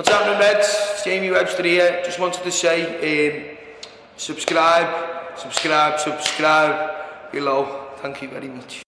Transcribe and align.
What's 0.00 0.08
happening, 0.08 0.38
Reds? 0.38 1.02
Jamie 1.04 1.30
Webster 1.30 1.62
here. 1.62 2.00
Just 2.02 2.18
wanted 2.18 2.42
to 2.42 2.50
say, 2.50 3.52
um, 3.52 3.58
subscribe, 4.16 5.36
subscribe, 5.36 6.00
subscribe 6.00 7.30
below. 7.30 7.90
Thank 7.96 8.22
you 8.22 8.28
very 8.28 8.48
much. 8.48 8.80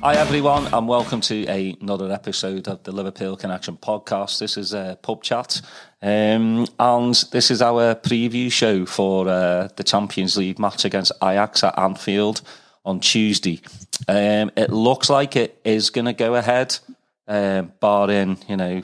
Hi 0.00 0.14
everyone, 0.14 0.72
and 0.72 0.88
welcome 0.88 1.20
to 1.20 1.44
another 1.44 2.10
episode 2.10 2.68
of 2.68 2.84
the 2.84 2.92
Liverpool 2.92 3.36
Connection 3.36 3.76
podcast. 3.76 4.38
This 4.38 4.56
is 4.56 4.72
a 4.72 4.78
uh, 4.78 4.94
pub 4.94 5.22
chat, 5.22 5.60
um, 6.00 6.66
and 6.78 7.14
this 7.32 7.50
is 7.50 7.60
our 7.60 7.94
preview 7.96 8.50
show 8.50 8.86
for 8.86 9.28
uh, 9.28 9.68
the 9.76 9.84
Champions 9.84 10.38
League 10.38 10.58
match 10.58 10.86
against 10.86 11.12
Ajax 11.22 11.62
at 11.62 11.78
Anfield 11.78 12.40
on 12.84 13.00
Tuesday. 13.00 13.60
Um, 14.06 14.50
it 14.56 14.70
looks 14.70 15.10
like 15.10 15.36
it 15.36 15.60
is 15.64 15.90
going 15.90 16.06
to 16.06 16.12
go 16.12 16.34
ahead, 16.34 16.78
um, 17.26 17.72
barring 17.80 18.38
you 18.48 18.56
know 18.56 18.82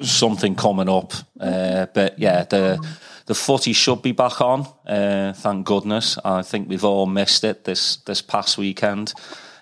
something 0.00 0.54
coming 0.54 0.88
up. 0.88 1.12
Uh, 1.38 1.86
but 1.94 2.18
yeah, 2.18 2.44
the 2.44 2.78
the 3.26 3.34
footy 3.34 3.72
should 3.72 4.02
be 4.02 4.12
back 4.12 4.40
on. 4.40 4.66
Uh, 4.86 5.32
thank 5.32 5.66
goodness. 5.66 6.18
I 6.24 6.42
think 6.42 6.68
we've 6.68 6.84
all 6.84 7.06
missed 7.06 7.44
it 7.44 7.64
this 7.64 7.96
this 7.96 8.22
past 8.22 8.58
weekend. 8.58 9.14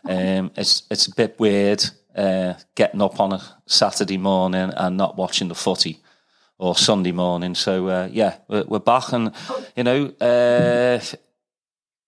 Um, 0.08 0.50
it's 0.56 0.82
it's 0.90 1.06
a 1.06 1.14
bit 1.14 1.38
weird 1.38 1.84
uh, 2.16 2.54
getting 2.74 3.02
up 3.02 3.20
on 3.20 3.32
a 3.32 3.42
Saturday 3.66 4.18
morning 4.18 4.72
and 4.76 4.96
not 4.96 5.16
watching 5.16 5.48
the 5.48 5.54
footy 5.54 6.00
or 6.58 6.74
Sunday 6.76 7.12
morning. 7.12 7.54
So 7.54 7.88
uh, 7.88 8.08
yeah, 8.10 8.38
we're, 8.48 8.64
we're, 8.64 8.78
back, 8.80 9.12
and 9.12 9.32
you 9.76 9.84
know 9.84 10.06
uh, 10.20 11.00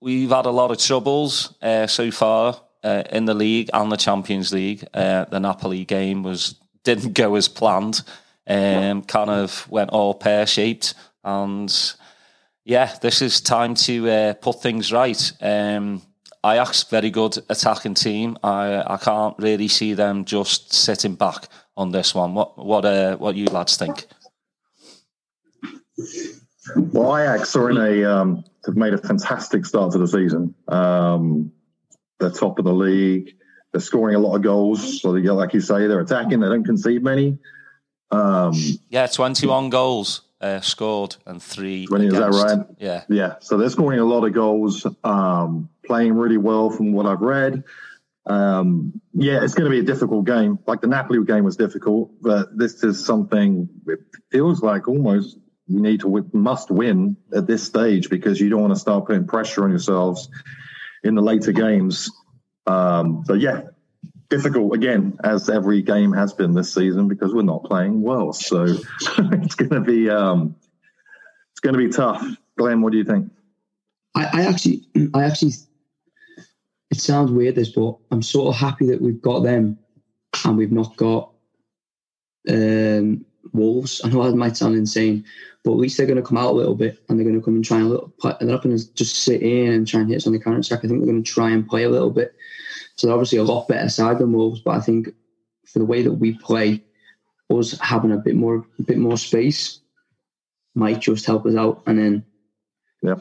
we've 0.01 0.31
had 0.31 0.47
a 0.47 0.51
lot 0.51 0.71
of 0.71 0.79
troubles 0.79 1.55
uh, 1.63 1.87
so 1.87 2.11
far 2.11 2.61
uh, 2.83 3.03
in 3.13 3.25
the 3.27 3.35
league 3.35 3.71
and 3.73 3.91
the 3.93 3.97
Champions 3.97 4.53
League. 4.53 4.85
the 4.93 5.39
Napoli 5.39 5.85
game 5.85 6.23
was 6.23 6.55
didn't 6.85 7.13
go 7.13 7.35
as 7.35 7.49
planned. 7.49 8.03
Um, 8.47 9.03
kind 9.03 9.31
of 9.31 9.71
went 9.71 9.91
all 9.91 10.15
pear 10.15 10.47
shaped, 10.47 10.95
and 11.23 11.73
yeah, 12.65 12.95
this 13.01 13.23
is 13.23 13.41
time 13.41 13.75
to 13.75 14.11
uh, 14.11 14.35
put 14.35 14.61
things 14.61 14.93
right. 14.93 15.33
Um, 15.41 16.03
Ajax, 16.45 16.85
very 16.85 17.11
good 17.11 17.37
attacking 17.49 17.95
team. 17.95 18.39
I 18.43 18.83
I 18.95 18.97
can't 18.97 19.37
really 19.39 19.69
see 19.69 19.95
them 19.95 20.25
just 20.25 20.73
sitting 20.73 21.15
back 21.15 21.49
on 21.77 21.93
this 21.93 22.15
one. 22.15 22.35
What 22.35 22.59
what 22.59 22.85
uh, 22.85 23.17
what 23.17 23.37
you 23.37 23.47
lads 23.47 23.77
think? 23.77 24.07
Well, 26.77 27.17
Ajax 27.17 27.55
are 27.57 27.71
in 27.71 27.77
a 27.77 28.05
um, 28.05 28.45
have 28.67 28.77
made 28.77 28.95
a 28.95 28.99
fantastic 28.99 29.67
start 29.67 29.93
to 29.93 29.99
the 29.99 30.09
season. 30.09 30.55
Um, 30.69 31.53
they're 32.19 32.31
top 32.31 32.59
of 32.59 32.65
the 32.65 32.73
league. 32.73 33.35
They're 33.73 33.81
scoring 33.81 34.17
a 34.17 34.19
lot 34.19 34.35
of 34.35 34.43
goals. 34.43 35.01
So, 35.01 35.13
they, 35.13 35.21
like 35.21 35.55
you 35.55 35.61
say, 35.61 35.87
they're 35.87 36.01
attacking. 36.01 36.41
They 36.41 36.49
don't 36.49 36.65
concede 36.65 37.03
many. 37.03 37.39
Um, 38.11 38.53
yeah, 38.89 39.07
21 39.07 39.71
goals 39.71 40.23
uh, 40.41 40.61
scored 40.61 41.17
and 41.27 41.43
three. 41.43 41.87
20, 41.87 42.07
is 42.07 42.13
that 42.15 42.31
right? 42.31 42.67
Yeah. 42.79 43.05
Yeah. 43.09 43.35
So 43.41 43.57
they're 43.57 43.71
scoring 43.71 44.01
a 44.01 44.05
lot 44.05 44.25
of 44.25 44.33
goals, 44.33 44.87
um, 45.05 45.69
playing 45.85 46.15
really 46.15 46.39
well 46.39 46.71
from 46.71 46.93
what 46.93 47.07
I've 47.07 47.21
read. 47.21 47.65
Um, 48.27 49.01
yeah, 49.15 49.43
it's 49.43 49.55
going 49.55 49.65
to 49.65 49.71
be 49.71 49.81
a 49.81 49.85
difficult 49.85 50.27
game. 50.27 50.59
Like 50.67 50.81
the 50.81 50.87
Napoli 50.87 51.25
game 51.25 51.45
was 51.45 51.57
difficult, 51.57 52.11
but 52.21 52.57
this 52.57 52.83
is 52.85 53.05
something 53.05 53.69
it 53.87 54.01
feels 54.31 54.63
like 54.63 54.89
almost 54.89 55.39
you 55.71 55.81
need 55.81 56.01
to 56.01 56.29
must 56.33 56.71
win 56.71 57.17
at 57.35 57.47
this 57.47 57.63
stage 57.63 58.11
because 58.11 58.41
you 58.41 58.49
don't 58.49 58.61
want 58.61 58.75
to 58.75 58.79
start 58.79 59.07
putting 59.07 59.27
pressure 59.27 59.63
on 59.63 59.71
yourselves 59.71 60.29
in 61.05 61.15
the 61.15 61.23
later 61.23 61.53
games. 61.53 62.11
Um, 62.67 63.23
so 63.25 63.35
yeah, 63.35 63.63
difficult 64.29 64.75
again, 64.75 65.17
as 65.23 65.49
every 65.49 65.81
game 65.81 66.13
has 66.13 66.33
been 66.33 66.55
this 66.55 66.75
season 66.75 67.07
because 67.07 67.33
we're 67.33 67.43
not 67.43 67.63
playing 67.63 68.03
well. 68.03 68.33
So 68.33 68.65
it's 69.19 69.55
going 69.55 69.71
to 69.71 69.81
be 69.81 70.11
um, 70.11 70.57
it's 71.53 71.61
going 71.61 71.75
to 71.75 71.79
be 71.79 71.91
tough. 71.91 72.25
Glenn, 72.59 72.81
what 72.81 72.91
do 72.91 72.99
you 72.99 73.05
think? 73.05 73.31
I, 74.17 74.25
I, 74.33 74.47
actually, 74.47 74.83
I 75.15 75.23
actually, 75.23 75.53
it 76.91 76.99
sounds 76.99 77.31
weird 77.31 77.55
this, 77.55 77.71
but 77.71 77.97
I'm 78.11 78.23
sort 78.23 78.49
of 78.49 78.61
happy 78.61 78.87
that 78.87 79.01
we've 79.01 79.23
got 79.23 79.45
them 79.45 79.79
and 80.45 80.57
we've 80.57 80.73
not 80.73 80.97
got 80.97 81.31
um, 82.49 83.25
Wolves. 83.53 84.01
I 84.05 84.09
know 84.09 84.23
that 84.25 84.37
might 84.37 84.57
sound 84.57 84.77
insane, 84.77 85.25
but 85.65 85.73
at 85.73 85.79
least 85.79 85.97
they're 85.97 86.07
going 86.07 86.17
to 86.17 86.23
come 86.23 86.39
out 86.39 86.53
a 86.53 86.57
little 86.57 86.75
bit 86.75 86.99
and 87.09 87.19
they're 87.19 87.27
going 87.27 87.39
to 87.39 87.45
come 87.45 87.55
and 87.55 87.65
try 87.65 87.81
a 87.81 87.85
little. 87.85 88.13
And 88.23 88.37
they're 88.41 88.57
not 88.57 88.63
going 88.63 88.77
to 88.77 88.95
just 88.95 89.25
sit 89.25 89.43
in 89.43 89.73
and 89.73 89.87
try 89.87 90.01
and 90.01 90.09
hit 90.09 90.17
us 90.17 90.27
on 90.27 90.33
the 90.33 90.41
counter 90.41 90.61
attack. 90.61 90.79
I 90.79 90.89
think 90.89 91.01
they're 91.01 91.11
going 91.11 91.23
to 91.23 91.31
try 91.31 91.51
and 91.51 91.69
play 91.69 91.85
a 91.85 91.91
little 91.91 92.11
bit 92.11 92.35
so 93.01 93.07
they're 93.07 93.15
obviously 93.15 93.39
a 93.39 93.45
lot 93.45 93.67
better 93.67 93.89
side 93.89 94.19
than 94.19 94.33
Wolves, 94.35 94.61
but 94.61 94.73
I 94.73 94.81
think 94.81 95.09
for 95.65 95.79
the 95.79 95.87
way 95.87 96.03
that 96.03 96.13
we 96.13 96.37
play, 96.37 96.85
us 97.49 97.79
having 97.81 98.13
a 98.13 98.19
bit 98.19 98.37
more 98.37 98.67
a 98.79 98.83
bit 98.83 98.99
more 98.99 99.17
space 99.17 99.81
might 100.75 101.01
just 101.01 101.25
help 101.25 101.47
us 101.47 101.57
out. 101.57 101.83
And 101.87 101.99
then, 101.99 102.25
yeah, 103.03 103.15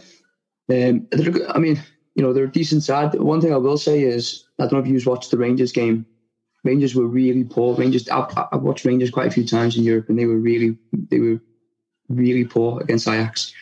um, 0.90 1.08
I 1.48 1.60
mean, 1.60 1.82
you 2.14 2.22
know, 2.22 2.34
they're 2.34 2.44
a 2.44 2.52
decent 2.52 2.84
side. 2.84 3.14
One 3.16 3.40
thing 3.40 3.54
I 3.54 3.58
will 3.58 3.78
say 3.78 4.02
is, 4.02 4.44
I 4.60 4.64
don't 4.64 4.74
know 4.74 4.80
if 4.80 4.88
you've 4.88 5.06
watched 5.06 5.32
the 5.32 5.38
Rangers 5.38 5.72
game. 5.72 6.06
Rangers 6.64 6.96
were 6.96 7.08
really 7.08 7.44
poor. 7.44 7.76
Rangers, 7.76 8.10
I've, 8.10 8.26
I've 8.52 8.62
watched 8.62 8.86
Rangers 8.86 9.12
quite 9.12 9.28
a 9.28 9.32
few 9.32 9.46
times 9.46 9.78
in 9.78 9.84
Europe, 9.84 10.10
and 10.10 10.20
they 10.20 10.26
were 10.26 10.38
really, 10.38 10.78
they 11.10 11.20
were 11.20 11.40
really 12.10 12.46
poor 12.46 12.82
against 12.82 13.08
Ajax. 13.08 13.54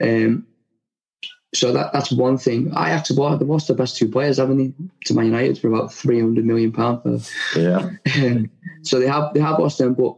Um, 0.00 0.46
so 1.54 1.72
that 1.72 1.92
that's 1.92 2.12
one 2.12 2.36
thing. 2.36 2.72
I 2.74 2.90
actually 2.90 3.16
bought 3.16 3.38
they 3.38 3.44
lost 3.44 3.68
the 3.68 3.74
best 3.74 3.96
two 3.96 4.08
players, 4.08 4.36
haven't 4.36 4.58
they, 4.58 4.72
to 5.06 5.14
Man 5.14 5.26
United 5.26 5.58
for 5.58 5.68
about 5.68 5.92
three 5.92 6.20
hundred 6.20 6.44
million 6.44 6.72
pounds. 6.72 7.32
Yeah. 7.56 7.90
so 8.82 8.98
they 8.98 9.06
have 9.06 9.32
they 9.32 9.40
have 9.40 9.58
lost 9.58 9.78
them, 9.78 9.94
but 9.94 10.14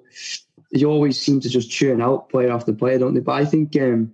they 0.72 0.84
always 0.84 1.20
seem 1.20 1.40
to 1.40 1.48
just 1.48 1.70
churn 1.70 2.02
out 2.02 2.30
player 2.30 2.50
after 2.50 2.72
player, 2.72 2.98
don't 2.98 3.14
they? 3.14 3.20
But 3.20 3.32
I 3.32 3.44
think 3.44 3.76
um, 3.76 4.12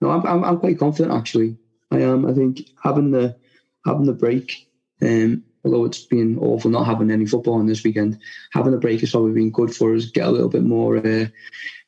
no, 0.00 0.10
I'm, 0.10 0.26
I'm, 0.26 0.44
I'm 0.44 0.58
quite 0.58 0.78
confident 0.78 1.14
actually. 1.14 1.56
I 1.90 1.98
am. 2.00 2.26
I 2.26 2.32
think 2.32 2.62
having 2.82 3.10
the 3.10 3.36
having 3.84 4.06
the 4.06 4.12
break, 4.14 4.66
um, 5.02 5.44
although 5.64 5.84
it's 5.84 6.04
been 6.04 6.38
awful 6.38 6.70
not 6.70 6.86
having 6.86 7.10
any 7.10 7.26
football 7.26 7.54
on 7.54 7.66
this 7.66 7.84
weekend, 7.84 8.18
having 8.52 8.74
a 8.74 8.78
break 8.78 9.00
has 9.00 9.10
probably 9.10 9.32
been 9.32 9.50
good 9.50 9.74
for 9.74 9.94
us. 9.94 10.06
Get 10.06 10.26
a 10.26 10.30
little 10.30 10.48
bit 10.48 10.62
more, 10.62 10.96
uh, 10.96 11.26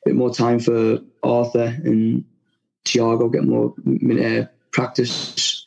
bit 0.05 0.15
more 0.15 0.33
time 0.33 0.59
for 0.59 0.99
Arthur 1.23 1.75
and 1.83 2.25
Thiago. 2.85 3.31
Get 3.31 3.43
more 3.43 3.73
uh, 4.11 4.45
practice. 4.71 5.65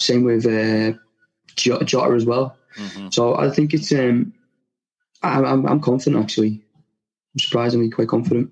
Same 0.00 0.24
with 0.24 0.46
uh, 0.46 0.96
Jota 1.56 2.14
as 2.14 2.24
well. 2.24 2.56
Mm-hmm. 2.76 3.08
So 3.10 3.36
I 3.36 3.50
think 3.50 3.74
it's. 3.74 3.92
Um, 3.92 4.32
I'm, 5.22 5.66
I'm 5.66 5.80
confident 5.80 6.22
actually. 6.22 6.62
I'm 7.34 7.38
surprisingly 7.38 7.90
quite 7.90 8.08
confident. 8.08 8.50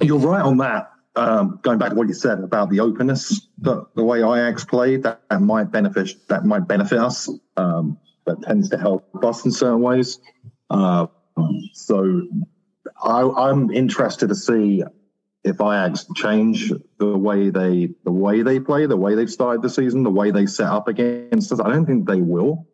You're 0.00 0.18
right 0.18 0.42
on 0.42 0.58
that. 0.58 0.90
Um, 1.16 1.58
going 1.62 1.78
back 1.78 1.90
to 1.90 1.94
what 1.94 2.08
you 2.08 2.14
said 2.14 2.40
about 2.40 2.68
the 2.68 2.80
openness, 2.80 3.48
the, 3.58 3.86
the 3.94 4.04
way 4.04 4.18
Ajax 4.18 4.64
played, 4.64 5.02
that, 5.04 5.22
that 5.30 5.40
might 5.40 5.72
benefit 5.72 6.10
that 6.28 6.44
might 6.44 6.68
benefit 6.68 6.98
us. 6.98 7.30
Um, 7.56 7.98
that 8.26 8.42
tends 8.42 8.68
to 8.70 8.78
help 8.78 9.24
us 9.24 9.44
in 9.44 9.52
certain 9.52 9.80
ways. 9.80 10.18
Uh, 10.68 11.06
so 11.72 12.22
I, 13.02 13.22
I'm 13.22 13.70
interested 13.70 14.28
to 14.28 14.34
see 14.34 14.82
if 15.44 15.56
Ajax 15.60 16.06
change 16.16 16.72
the 16.98 17.16
way 17.16 17.50
they 17.50 17.90
the 18.04 18.10
way 18.12 18.42
they 18.42 18.58
play, 18.60 18.86
the 18.86 18.96
way 18.96 19.14
they've 19.14 19.30
started 19.30 19.62
the 19.62 19.70
season, 19.70 20.02
the 20.02 20.10
way 20.10 20.32
they 20.32 20.44
set 20.44 20.66
up 20.66 20.88
against 20.88 21.52
us, 21.52 21.60
I 21.60 21.68
don't 21.68 21.86
think 21.86 22.06
they 22.06 22.20
will. 22.20 22.66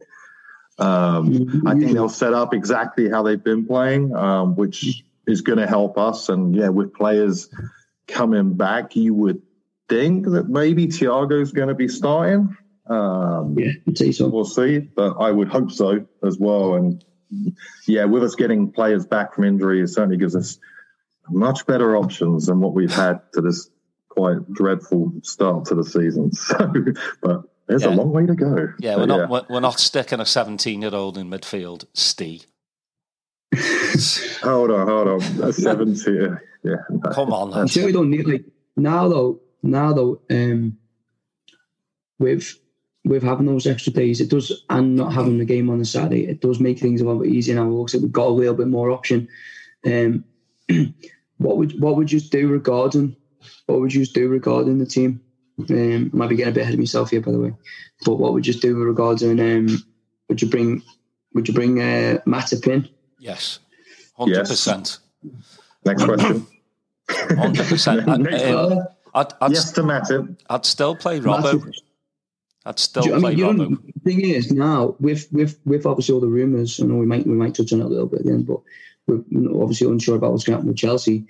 Um, 0.78 1.62
I 1.66 1.74
think 1.74 1.92
they'll 1.92 2.08
set 2.08 2.32
up 2.32 2.54
exactly 2.54 3.10
how 3.10 3.22
they've 3.22 3.42
been 3.42 3.66
playing, 3.66 4.16
um, 4.16 4.56
which 4.56 5.04
is 5.26 5.42
going 5.42 5.58
to 5.58 5.66
help 5.66 5.98
us. 5.98 6.30
And 6.30 6.56
yeah, 6.56 6.70
with 6.70 6.94
players 6.94 7.50
coming 8.12 8.54
back, 8.54 8.94
you 8.96 9.14
would 9.14 9.42
think 9.88 10.26
that 10.26 10.48
maybe 10.48 10.86
Thiago's 10.86 11.52
going 11.52 11.68
to 11.68 11.74
be 11.74 11.88
starting. 11.88 12.56
Um, 12.86 13.56
yeah, 13.58 13.72
I'd 13.88 14.14
so. 14.14 14.28
We'll 14.28 14.44
see, 14.44 14.78
but 14.78 15.16
I 15.18 15.30
would 15.30 15.48
hope 15.48 15.70
so 15.70 16.06
as 16.24 16.38
well. 16.38 16.74
And 16.74 17.04
yeah, 17.86 18.04
with 18.04 18.22
us 18.22 18.34
getting 18.34 18.70
players 18.72 19.06
back 19.06 19.34
from 19.34 19.44
injury, 19.44 19.80
it 19.80 19.88
certainly 19.88 20.16
gives 20.16 20.36
us 20.36 20.58
much 21.30 21.66
better 21.66 21.96
options 21.96 22.46
than 22.46 22.60
what 22.60 22.74
we've 22.74 22.92
had 22.92 23.20
to 23.34 23.40
this 23.40 23.70
quite 24.08 24.52
dreadful 24.52 25.12
start 25.22 25.64
to 25.66 25.74
the 25.74 25.84
season. 25.84 26.30
So, 26.42 26.72
but 27.22 27.42
there's 27.66 27.84
yeah. 27.84 27.90
a 27.90 27.94
long 27.94 28.10
way 28.10 28.26
to 28.26 28.34
go. 28.34 28.68
Yeah, 28.78 28.96
we're 28.96 29.06
not 29.06 29.30
yeah. 29.30 29.40
we're 29.48 29.60
not 29.60 29.78
sticking 29.78 30.20
a 30.20 30.26
17 30.26 30.82
year 30.82 30.94
old 30.94 31.16
in 31.16 31.30
midfield, 31.30 31.84
Steve. 31.94 32.46
Hold 34.42 34.70
on, 34.70 34.86
hold 34.86 35.08
on. 35.08 35.22
A 35.42 35.52
17. 35.52 36.38
Yeah. 36.64 36.76
No. 36.90 37.10
Come 37.10 37.32
on, 37.32 37.50
lads. 37.50 37.76
we 37.76 37.92
don't 37.92 38.10
need 38.10 38.26
like 38.26 38.44
now 38.76 39.08
though. 39.08 39.40
Now 39.62 39.92
though, 39.92 40.20
um, 40.30 40.78
with 42.18 42.58
with 43.04 43.22
having 43.22 43.46
those 43.46 43.66
extra 43.66 43.92
days, 43.92 44.20
it 44.20 44.30
does, 44.30 44.64
and 44.70 44.94
not 44.94 45.12
having 45.12 45.38
the 45.38 45.44
game 45.44 45.68
on 45.70 45.78
the 45.78 45.84
Saturday, 45.84 46.26
it 46.26 46.40
does 46.40 46.60
make 46.60 46.78
things 46.78 47.00
a 47.00 47.04
little 47.04 47.20
bit 47.20 47.32
easier 47.32 47.56
now. 47.56 47.66
It 47.66 47.70
looks 47.70 47.94
like 47.94 48.02
we've 48.02 48.12
got 48.12 48.28
a 48.28 48.30
little 48.30 48.54
bit 48.54 48.68
more 48.68 48.90
option. 48.90 49.28
Um, 49.84 50.24
what 51.38 51.56
would 51.56 51.80
what 51.80 51.96
would 51.96 52.12
you 52.12 52.20
do 52.20 52.48
regarding 52.48 53.16
what 53.66 53.80
would 53.80 53.92
you 53.92 54.06
do 54.06 54.28
regarding 54.28 54.78
the 54.78 54.86
team? 54.86 55.20
Um, 55.58 56.10
I 56.12 56.16
might 56.16 56.28
be 56.28 56.36
getting 56.36 56.52
a 56.52 56.54
bit 56.54 56.62
ahead 56.62 56.74
of 56.74 56.80
myself 56.80 57.10
here, 57.10 57.20
by 57.20 57.32
the 57.32 57.38
way. 57.38 57.52
But 58.04 58.16
what 58.16 58.32
would 58.32 58.46
you 58.46 58.54
do 58.54 58.76
regarding 58.76 59.40
um, 59.40 59.84
would 60.28 60.40
you 60.40 60.48
bring 60.48 60.82
would 61.34 61.48
you 61.48 61.54
bring 61.54 61.80
uh, 61.80 62.18
Matip 62.26 62.66
in? 62.66 62.88
Yes, 63.22 63.58
hundred 64.16 64.46
percent. 64.46 64.98
Next 65.84 66.04
question. 66.08 66.46
Hundred 67.10 67.66
percent. 67.66 68.06
Next 68.20 68.42
Um. 68.44 68.78
I'd, 69.14 69.32
I'd, 69.42 69.52
yes 69.52 69.70
to 69.72 69.82
Matip. 69.82 70.38
I'd 70.48 70.64
still 70.64 70.96
play 70.96 71.20
Robbo. 71.20 71.52
Matip. 71.54 71.74
I'd 72.64 72.78
still 72.78 73.02
Do 73.02 73.08
you- 73.10 73.14
I 73.16 73.18
mean, 73.18 73.38
Robbo. 73.38 73.78
the 73.94 74.00
thing 74.10 74.20
is 74.22 74.50
now 74.52 74.96
with 75.00 75.28
with 75.32 75.58
with 75.64 75.84
obviously 75.86 76.14
all 76.14 76.20
the 76.20 76.26
rumours, 76.28 76.80
I 76.80 76.86
know 76.86 76.96
we 76.96 77.06
might 77.06 77.26
we 77.26 77.34
might 77.34 77.54
touch 77.54 77.72
on 77.72 77.80
it 77.80 77.84
a 77.84 77.88
little 77.88 78.06
bit 78.06 78.20
at 78.20 78.26
the 78.26 78.32
end, 78.32 78.46
but 78.46 78.60
we're 79.06 79.62
obviously 79.62 79.86
unsure 79.88 80.16
about 80.16 80.32
what's 80.32 80.44
going 80.44 80.54
to 80.54 80.58
happen 80.58 80.68
with 80.68 80.76
Chelsea. 80.78 81.26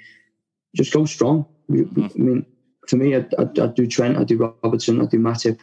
Just 0.76 0.92
go 0.92 1.04
strong. 1.06 1.46
We, 1.68 1.82
we- 1.82 2.04
I 2.04 2.10
mean, 2.18 2.46
for 2.88 2.96
me, 2.96 3.14
I'd, 3.16 3.34
I'd, 3.38 3.58
I'd 3.58 3.74
do 3.74 3.86
Trent, 3.86 4.16
I'd 4.16 4.28
do 4.28 4.36
Robertson, 4.62 5.00
I'd 5.00 5.10
do 5.10 5.18
Matip, 5.18 5.58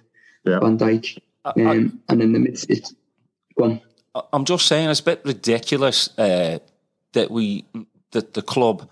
Yeah. 0.45 0.59
Van 0.59 0.77
Dijk, 0.77 1.19
I, 1.45 1.49
I, 1.57 1.65
um, 1.77 1.99
and 2.09 2.21
then 2.21 2.33
the 2.33 2.39
mid. 2.39 2.65
It's, 2.69 2.93
go 3.57 3.65
on. 3.65 3.81
I'm 4.33 4.45
just 4.45 4.65
saying 4.65 4.89
it's 4.89 4.99
a 4.99 5.03
bit 5.03 5.21
ridiculous 5.23 6.17
uh, 6.17 6.59
that 7.13 7.31
we 7.31 7.65
that 8.11 8.33
the 8.33 8.41
club 8.41 8.89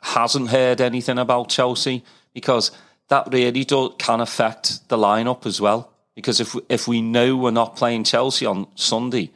hasn't 0.00 0.50
heard 0.50 0.80
anything 0.80 1.18
about 1.18 1.48
Chelsea 1.48 2.04
because 2.34 2.70
that 3.08 3.28
really 3.32 3.64
do, 3.64 3.90
can 3.98 4.20
affect 4.20 4.88
the 4.88 4.96
lineup 4.96 5.46
as 5.46 5.60
well. 5.60 5.92
Because 6.14 6.40
if 6.40 6.54
if 6.68 6.86
we 6.86 7.02
know 7.02 7.36
we're 7.36 7.50
not 7.50 7.76
playing 7.76 8.04
Chelsea 8.04 8.46
on 8.46 8.66
Sunday, 8.74 9.30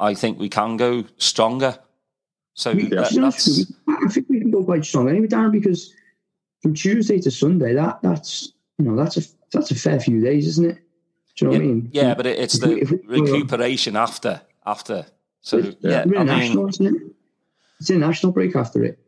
I 0.00 0.14
think 0.14 0.38
we 0.38 0.48
can 0.48 0.76
go 0.76 1.04
stronger. 1.18 1.78
So 2.54 2.72
that, 2.72 3.12
that's 3.14 3.72
I 3.86 4.08
think 4.08 4.28
we 4.28 4.40
can 4.40 4.50
go 4.50 4.64
quite 4.64 4.84
strong 4.84 5.08
anyway, 5.08 5.28
Darren, 5.28 5.52
because 5.52 5.94
from 6.62 6.74
Tuesday 6.74 7.20
to 7.20 7.30
Sunday, 7.30 7.74
that 7.74 8.00
that's 8.02 8.52
you 8.78 8.86
know 8.86 8.96
that's 8.96 9.16
a 9.16 9.22
that's 9.52 9.70
a 9.70 9.74
fair 9.74 10.00
few 10.00 10.20
days, 10.20 10.46
isn't 10.46 10.70
it? 10.70 10.78
Do 11.38 11.44
you 11.46 11.50
know 11.50 11.52
yeah, 11.52 11.58
what 11.58 11.64
I 11.64 11.66
mean? 11.74 11.90
yeah, 11.92 12.14
but 12.14 12.26
it, 12.26 12.38
it's 12.38 12.54
If 12.56 12.62
we- 12.68 12.74
the 12.74 12.80
if 12.80 12.90
we- 12.90 13.20
recuperation 13.20 13.96
after 13.96 14.40
after. 14.66 15.06
So 15.42 15.58
yeah, 15.80 16.04
We're 16.04 16.18
I 16.18 16.22
international, 16.22 16.62
mean, 16.64 16.68
isn't 16.70 16.86
it? 16.86 17.02
It's 17.80 17.90
a 17.90 17.94
national 17.96 18.32
break 18.32 18.56
after 18.56 18.82
it. 18.84 18.98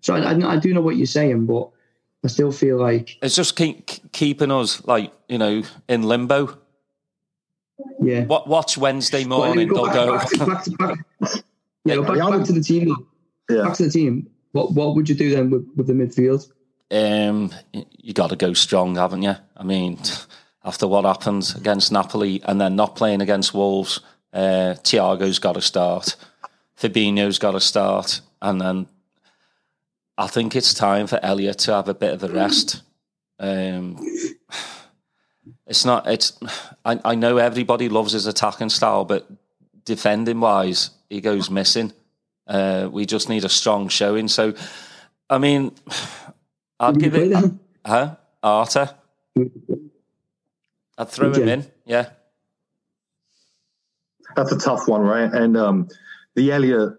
So 0.00 0.14
I, 0.14 0.32
I, 0.32 0.52
I 0.52 0.56
do 0.56 0.72
know 0.72 0.80
what 0.80 0.96
you're 0.96 1.06
saying, 1.06 1.46
but 1.46 1.68
I 2.24 2.28
still 2.28 2.52
feel 2.52 2.78
like 2.78 3.18
it's 3.22 3.34
just 3.34 3.56
keep, 3.56 3.88
keeping 4.12 4.50
us 4.52 4.84
like 4.86 5.12
you 5.28 5.38
know 5.38 5.62
in 5.88 6.02
limbo. 6.04 6.56
yeah. 8.00 8.24
What 8.24 8.46
watch 8.46 8.78
Wednesday 8.78 9.24
morning? 9.24 9.58
anyway, 9.70 9.74
They'll 9.74 9.86
back, 9.86 10.38
go. 10.38 10.46
Back, 10.46 10.68
back, 10.78 10.78
back, 11.20 11.30
yeah, 11.84 11.94
go 11.96 12.02
back, 12.04 12.18
back 12.38 12.46
to 12.46 12.52
the 12.52 12.62
team. 12.62 12.94
Yeah. 13.50 13.62
Back 13.64 13.74
to 13.78 13.84
the 13.84 13.90
team. 13.90 14.30
What 14.52 14.72
what 14.74 14.94
would 14.94 15.08
you 15.08 15.14
do 15.16 15.30
then 15.30 15.50
with, 15.50 15.66
with 15.76 15.86
the 15.88 15.92
midfield? 15.92 16.50
um, 16.92 17.52
you 17.72 18.12
got 18.12 18.30
to 18.30 18.36
go 18.36 18.52
strong, 18.52 18.96
haven't 18.96 19.22
you? 19.22 19.34
I 19.56 19.62
mean, 19.62 19.98
after 20.64 20.86
what 20.86 21.04
happened 21.04 21.52
against 21.56 21.92
Napoli 21.92 22.42
and 22.44 22.60
then 22.60 22.76
not 22.76 22.96
playing 22.96 23.22
against 23.22 23.54
Wolves, 23.54 24.00
uh, 24.32 24.74
Thiago's 24.82 25.38
got 25.38 25.54
to 25.54 25.60
start, 25.60 26.16
Fabinho's 26.78 27.38
got 27.38 27.52
to 27.52 27.60
start, 27.60 28.20
and 28.42 28.60
then 28.60 28.86
I 30.16 30.26
think 30.26 30.54
it's 30.54 30.74
time 30.74 31.06
for 31.06 31.18
Elliot 31.22 31.58
to 31.60 31.72
have 31.72 31.88
a 31.88 31.94
bit 31.94 32.12
of 32.12 32.22
a 32.22 32.28
rest. 32.28 32.82
Um, 33.38 33.96
it's 35.66 35.84
not. 35.84 36.06
It's. 36.06 36.38
I, 36.84 37.00
I 37.04 37.14
know 37.14 37.38
everybody 37.38 37.88
loves 37.88 38.12
his 38.12 38.26
attacking 38.26 38.68
style, 38.68 39.04
but 39.04 39.26
defending 39.84 40.40
wise, 40.40 40.90
he 41.08 41.20
goes 41.20 41.50
missing. 41.50 41.92
Uh, 42.46 42.88
we 42.92 43.06
just 43.06 43.28
need 43.28 43.44
a 43.44 43.48
strong 43.48 43.88
showing. 43.88 44.28
So, 44.28 44.54
I 45.30 45.38
mean, 45.38 45.72
I'd 46.80 46.98
give 46.98 47.14
it. 47.14 47.52
Huh? 47.86 48.16
Arter. 48.42 48.90
I'd 51.00 51.08
throw 51.08 51.32
him 51.32 51.48
in. 51.48 51.66
Yeah. 51.86 52.10
That's 54.36 54.52
a 54.52 54.58
tough 54.58 54.86
one, 54.86 55.00
right? 55.00 55.32
And 55.32 55.56
um, 55.56 55.88
the 56.34 56.52
Elliot, 56.52 56.92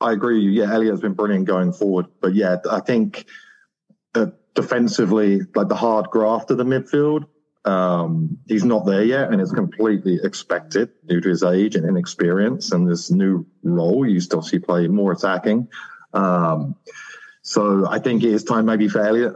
I 0.00 0.12
agree. 0.12 0.40
Yeah, 0.40 0.74
Elliot's 0.74 1.00
been 1.00 1.14
brilliant 1.14 1.44
going 1.44 1.72
forward, 1.72 2.06
but 2.20 2.34
yeah, 2.34 2.56
I 2.68 2.80
think 2.80 3.26
uh, 4.16 4.26
defensively, 4.54 5.42
like 5.54 5.68
the 5.68 5.76
hard 5.76 6.10
graft 6.10 6.50
of 6.50 6.58
the 6.58 6.64
midfield, 6.64 7.26
um, 7.64 8.38
he's 8.48 8.64
not 8.64 8.86
there 8.86 9.04
yet, 9.04 9.30
and 9.32 9.40
it's 9.40 9.52
completely 9.52 10.18
expected 10.22 10.90
due 11.06 11.20
to 11.20 11.28
his 11.28 11.44
age 11.44 11.76
and 11.76 11.88
inexperience 11.88 12.72
and 12.72 12.90
this 12.90 13.12
new 13.12 13.46
role. 13.62 14.04
You 14.04 14.20
still 14.20 14.42
see 14.42 14.58
play 14.58 14.88
more 14.88 15.12
attacking. 15.12 15.68
Um, 16.12 16.74
so 17.42 17.86
I 17.88 18.00
think 18.00 18.24
it 18.24 18.32
is 18.32 18.42
time 18.42 18.66
maybe 18.66 18.88
for 18.88 19.00
Elliot 19.00 19.34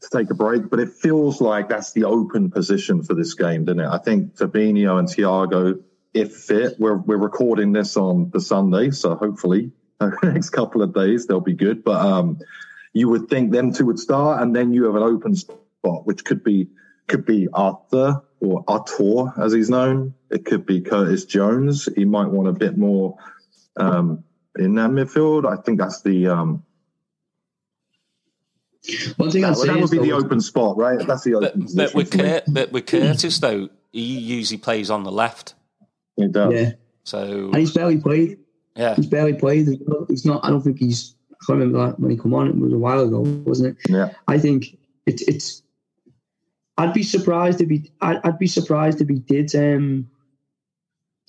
to 0.00 0.08
take 0.10 0.30
a 0.30 0.34
break, 0.34 0.70
but 0.70 0.80
it 0.80 0.90
feels 0.90 1.40
like 1.40 1.68
that's 1.68 1.92
the 1.92 2.04
open 2.04 2.50
position 2.50 3.02
for 3.02 3.14
this 3.14 3.34
game, 3.34 3.64
doesn't 3.64 3.80
it? 3.80 3.88
I 3.88 3.98
think 3.98 4.36
Fabinho 4.36 4.98
and 4.98 5.08
Thiago, 5.08 5.82
if 6.14 6.34
fit, 6.34 6.78
we're 6.78 6.96
we're 6.96 7.16
recording 7.16 7.72
this 7.72 7.96
on 7.96 8.30
the 8.30 8.40
Sunday, 8.40 8.90
so 8.90 9.14
hopefully 9.14 9.72
the 10.00 10.16
next 10.22 10.50
couple 10.50 10.82
of 10.82 10.94
days 10.94 11.26
they'll 11.26 11.40
be 11.40 11.54
good. 11.54 11.84
But 11.84 12.00
um, 12.04 12.38
you 12.92 13.08
would 13.08 13.28
think 13.28 13.52
them 13.52 13.72
two 13.72 13.86
would 13.86 13.98
start, 13.98 14.42
and 14.42 14.54
then 14.54 14.72
you 14.72 14.84
have 14.84 14.94
an 14.94 15.02
open 15.02 15.34
spot, 15.34 16.06
which 16.06 16.24
could 16.24 16.44
be 16.44 16.68
could 17.08 17.24
be 17.24 17.48
Arthur 17.52 18.22
or 18.40 18.64
Artur 18.68 19.32
as 19.42 19.52
he's 19.52 19.70
known. 19.70 20.14
It 20.30 20.44
could 20.44 20.66
be 20.66 20.80
Curtis 20.80 21.24
Jones. 21.24 21.88
He 21.96 22.04
might 22.04 22.28
want 22.28 22.48
a 22.48 22.52
bit 22.52 22.76
more 22.76 23.16
um, 23.76 24.24
in 24.56 24.74
that 24.74 24.90
midfield. 24.90 25.46
I 25.46 25.60
think 25.62 25.80
that's 25.80 26.02
the 26.02 26.28
um, 26.28 26.64
One 29.16 29.30
thing 29.30 29.44
I'd 29.44 29.50
that, 29.50 29.56
say 29.56 29.66
that 29.68 29.76
is 29.78 29.82
would 29.82 29.90
be 29.90 29.98
the 29.98 30.10
though, 30.10 30.24
open 30.24 30.40
spot, 30.40 30.76
right? 30.76 30.98
That's 31.06 31.24
the 31.24 31.32
But, 31.32 31.44
open 31.44 31.60
but, 31.60 31.66
position 31.92 31.96
with. 31.96 32.10
Cur- 32.12 32.42
but 32.48 32.72
with 32.72 32.86
Curtis, 32.86 33.38
though, 33.38 33.68
he 33.92 34.18
usually 34.18 34.58
plays 34.58 34.90
on 34.90 35.02
the 35.04 35.12
left. 35.12 35.54
It 36.16 36.32
does. 36.32 36.52
yeah, 36.54 36.70
So, 37.04 37.46
and 37.46 37.56
he's 37.56 37.72
barely 37.72 37.98
played. 37.98 38.38
yeah. 38.76 38.94
He's 38.94 39.06
barely 39.06 39.34
played. 39.34 39.68
He's 40.08 40.24
not. 40.24 40.44
I 40.44 40.50
don't 40.50 40.62
think 40.62 40.78
he's. 40.78 41.14
I 41.30 41.36
can't 41.46 41.58
remember 41.60 41.86
that 41.86 42.00
when 42.00 42.10
he 42.10 42.16
come 42.16 42.34
on. 42.34 42.48
It 42.48 42.56
was 42.56 42.72
a 42.72 42.78
while 42.78 43.00
ago, 43.00 43.20
wasn't 43.44 43.76
it? 43.78 43.90
Yeah. 43.90 44.12
I 44.26 44.38
think 44.38 44.76
it's 45.06 45.22
it's. 45.22 45.62
I'd 46.76 46.94
be 46.94 47.02
surprised 47.02 47.60
if 47.60 47.68
he. 47.68 47.90
I'd, 48.00 48.20
I'd 48.24 48.38
be 48.38 48.46
surprised 48.46 49.00
if 49.00 49.08
he 49.08 49.18
did. 49.18 49.54
Um, 49.54 50.10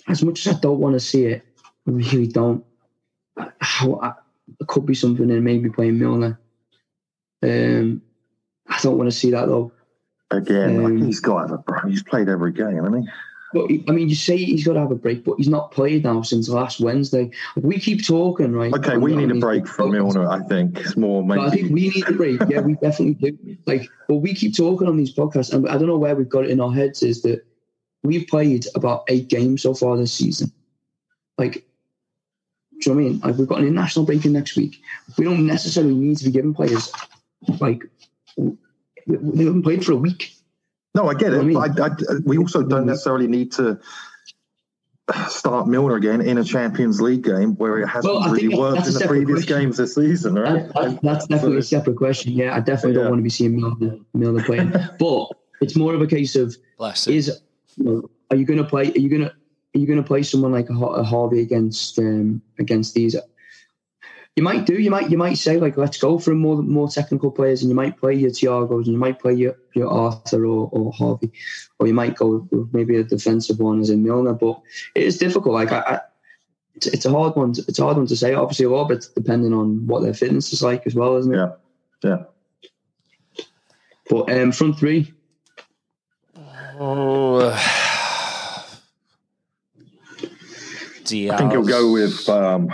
as 0.08 0.24
much 0.24 0.46
as 0.48 0.56
I 0.56 0.60
don't 0.60 0.80
want 0.80 0.94
to 0.96 1.00
see 1.00 1.26
it, 1.26 1.44
I 1.88 1.92
really 1.92 2.28
don't. 2.28 2.64
How 3.60 4.00
I, 4.02 4.14
it 4.60 4.68
could 4.68 4.86
be 4.86 4.96
something 4.96 5.30
in 5.30 5.44
maybe 5.44 5.70
playing 5.70 6.00
Milner. 6.00 6.40
Um, 7.42 8.02
I 8.68 8.80
don't 8.82 8.98
want 8.98 9.12
to 9.12 9.18
see 9.18 9.32
that 9.32 9.48
though. 9.48 9.72
Again, 10.32 10.86
Um, 10.86 10.98
he's 10.98 11.20
got 11.20 11.36
to 11.36 11.48
have 11.48 11.52
a 11.52 11.58
break. 11.58 11.86
He's 11.86 12.04
played 12.04 12.30
every 12.30 12.52
game, 12.52 12.76
hasn't 12.76 13.04
he? 13.04 13.10
But 13.52 13.66
I 13.88 13.94
mean, 13.94 14.10
you 14.10 14.16
say 14.16 14.38
he's 14.38 14.64
got 14.64 14.74
to 14.74 14.80
have 14.80 14.92
a 14.92 14.96
break, 14.96 15.24
but 15.24 15.36
he's 15.38 15.50
not 15.50 15.72
played 15.72 16.04
now 16.04 16.22
since 16.22 16.50
last 16.50 16.80
Wednesday. 16.80 17.32
We 17.56 17.80
keep 17.80 18.06
talking, 18.06 18.54
right? 18.54 18.72
Okay, 18.72 18.98
we 18.98 19.16
need 19.16 19.32
a 19.32 19.40
break 19.40 19.68
from. 19.68 19.92
Milner. 19.92 20.30
I 20.30 20.42
think 20.44 20.78
it's 20.80 20.96
more 20.96 21.24
But 21.24 21.40
I 21.40 21.50
think 21.50 21.72
we 21.72 21.90
need 21.90 22.08
a 22.08 22.14
break. 22.14 22.40
Yeah, 22.48 22.62
we 22.62 22.76
definitely 22.76 23.16
do. 23.16 23.58
Like, 23.66 23.90
but 24.08 24.18
we 24.18 24.36
keep 24.36 24.56
talking 24.56 24.88
on 24.88 24.98
these 24.98 25.14
podcasts, 25.14 25.52
and 25.52 25.68
I 25.68 25.80
don't 25.80 25.88
know 25.88 25.98
where 25.98 26.16
we've 26.16 26.30
got 26.30 26.44
it 26.46 26.52
in 26.52 26.62
our 26.62 26.72
heads. 26.72 27.02
Is 27.02 27.24
that 27.24 27.44
we've 28.04 28.28
played 28.28 28.68
about 28.76 29.04
eight 29.08 29.30
games 29.30 29.64
so 29.64 29.74
far 29.74 29.98
this 29.98 30.14
season. 30.14 30.52
Like, 31.40 31.54
do 31.54 31.62
you 32.82 32.92
know 32.92 32.96
what 32.96 33.02
I 33.02 33.10
mean? 33.10 33.20
Like, 33.22 33.38
we've 33.38 33.48
got 33.48 33.60
an 33.60 33.68
international 33.68 34.06
break 34.06 34.26
in 34.26 34.34
next 34.34 34.56
week. 34.58 34.80
We 35.18 35.26
don't 35.26 35.48
necessarily 35.48 35.96
need 35.96 36.18
to 36.18 36.26
be 36.26 36.32
giving 36.32 36.54
players 36.54 36.92
like 37.60 37.84
we 38.38 38.58
we 39.08 39.46
haven't 39.46 39.64
played 39.64 39.86
for 39.86 39.94
a 39.94 39.98
week. 39.98 40.34
No, 40.96 41.08
I 41.08 41.14
get 41.14 41.34
it. 41.34 41.40
I 41.40 41.44
mean-. 41.44 41.58
I, 41.58 41.68
I, 41.68 41.90
we 42.26 42.38
also 42.38 42.64
don't 42.64 42.86
necessarily 42.86 43.28
need 43.28 43.52
to 43.54 43.80
start 45.28 45.68
Milner 45.68 45.96
again 45.96 46.22
in 46.22 46.38
a 46.38 46.44
Champions 46.44 47.02
League 47.02 47.24
game 47.24 47.56
where 47.56 47.80
it 47.80 47.88
hasn't 47.88 48.14
Well, 48.14 48.32
really 48.32 48.56
worked 48.56 48.88
in 48.88 48.94
the 48.94 49.06
previous 49.08 49.40
question. 49.46 49.60
games 49.60 49.78
this 49.78 49.96
season, 49.96 50.36
right? 50.36 50.68
That- 50.68 50.74
that- 50.74 51.02
that's 51.02 51.28
definitely 51.28 51.58
a 51.58 51.64
separate 51.64 51.96
question. 51.98 52.34
Yeah, 52.34 52.56
I 52.56 52.60
definitely 52.60 52.92
Yeah. 52.98 53.04
don't 53.04 53.10
want 53.12 53.20
to 53.20 53.24
be 53.24 53.30
seeing 53.30 53.56
Milner, 53.60 53.98
Milner 54.14 54.44
playing. 54.44 54.72
but 55.00 55.28
it's 55.62 55.76
more 55.76 55.94
of 55.96 56.02
a 56.02 56.08
case 56.08 56.36
of 56.36 56.56
Bless 56.78 57.08
is 57.08 57.42
you 57.78 57.84
know, 57.84 58.10
are 58.30 58.38
you 58.38 58.46
going 58.46 58.60
to 58.60 58.66
play? 58.66 58.92
Are 58.92 59.00
you 59.00 59.10
going 59.10 59.24
to 59.24 59.30
are 59.76 59.80
you 59.80 59.86
going 59.88 60.02
to 60.02 60.08
play 60.08 60.24
someone 60.24 60.52
like 60.52 60.70
a, 60.70 60.74
a 60.74 61.04
Harvey 61.04 61.42
against 61.42 61.98
um, 62.00 62.42
against 62.60 62.94
these? 62.94 63.16
You 64.40 64.44
might 64.44 64.66
do. 64.66 64.76
You 64.76 64.90
might 64.90 65.12
you 65.12 65.18
might 65.18 65.38
say 65.38 65.58
like 65.58 65.76
let's 65.76 65.98
go 65.98 66.18
for 66.18 66.34
more 66.34 66.62
more 66.62 66.88
technical 66.88 67.30
players, 67.30 67.62
and 67.62 67.70
you 67.70 67.76
might 67.76 67.98
play 67.98 68.14
your 68.14 68.30
Thiagos, 68.30 68.86
and 68.86 68.94
you 68.94 68.98
might 68.98 69.20
play 69.20 69.34
your 69.34 69.58
your 69.76 69.90
Arthur 69.90 70.46
or, 70.46 70.70
or 70.72 70.94
Harvey, 70.94 71.34
or 71.78 71.88
you 71.88 71.94
might 71.94 72.16
go 72.16 72.48
with 72.50 72.74
maybe 72.74 72.96
a 72.96 73.04
defensive 73.04 73.60
one 73.60 73.82
as 73.82 73.90
in 73.90 74.02
Milner. 74.02 74.32
But 74.32 74.62
it 74.96 75.04
is 75.04 75.18
difficult. 75.18 75.56
Like 75.56 75.74
I. 75.74 75.80
I 75.80 76.00
it's, 76.76 76.88
it's 76.88 77.06
a 77.06 77.12
hard 77.12 77.36
one. 77.36 77.52
To, 77.52 77.66
it's 77.68 77.80
a 77.80 77.84
hard 77.84 77.98
one 77.98 78.06
to 78.06 78.16
say. 78.16 78.34
Obviously, 78.34 78.64
a 78.64 78.70
lot, 78.70 78.88
but 78.88 79.06
depending 79.14 79.54
on 79.54 79.86
what 79.86 80.04
their 80.04 80.14
fitness 80.14 80.54
is 80.54 80.64
like 80.64 80.88
as 80.88 80.96
well, 80.96 81.18
isn't 81.18 81.34
it? 81.34 81.52
Yeah. 82.02 82.24
Yeah. 83.36 83.44
But 84.10 84.32
um, 84.32 84.54
front 84.54 84.80
three, 84.80 85.14
Oh, 86.80 87.50
Diaz. 91.04 91.34
I 91.34 91.38
think 91.38 91.52
he'll 91.52 91.64
go 91.64 91.92
with. 91.92 92.30
Um, 92.30 92.72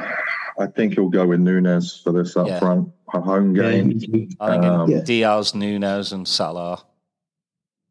I 0.58 0.68
think 0.68 0.94
he'll 0.94 1.10
go 1.10 1.28
with 1.28 1.40
Nunez 1.40 2.02
for 2.04 2.12
this 2.12 2.36
up 2.38 2.48
Yeah. 2.48 2.60
front 2.60 2.90
a 3.14 3.22
home 3.22 3.54
game. 3.54 3.92
yeah, 3.92 4.26
I 4.40 4.52
think 4.52 4.66
um, 4.66 5.04
Diaz, 5.04 5.54
Nunez, 5.56 6.12
and 6.12 6.28
Salah. 6.28 6.84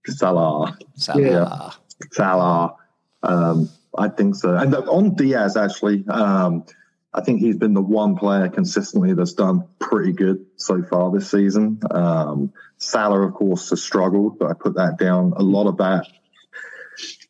Salah. 0.07 0.77
Salah. 0.97 1.21
Yeah. 1.21 1.71
Salah. 2.13 2.77
Um, 3.23 3.69
I 3.97 4.09
think 4.09 4.35
so. 4.35 4.55
And 4.57 4.75
on 4.75 5.15
Diaz, 5.15 5.57
actually, 5.57 6.05
um, 6.09 6.65
I 7.15 7.21
think 7.21 7.41
he's 7.41 7.57
been 7.57 7.75
the 7.75 7.81
one 7.83 8.17
player 8.17 8.49
consistently 8.49 9.15
that's 9.15 9.35
done 9.35 9.65
pretty 9.79 10.13
good 10.13 10.45
so 10.57 10.83
far 10.83 11.11
this 11.13 11.31
season. 11.31 11.81
Um, 11.91 12.53
Salah, 12.79 13.21
of 13.23 13.35
course, 13.35 13.71
has 13.71 13.83
struggled, 13.83 14.39
but 14.39 14.51
I 14.51 14.55
put 14.55 14.75
that 14.75 14.99
down 14.99 15.33
a 15.37 15.43
lot 15.43 15.69
of 15.69 15.77
that 15.79 16.07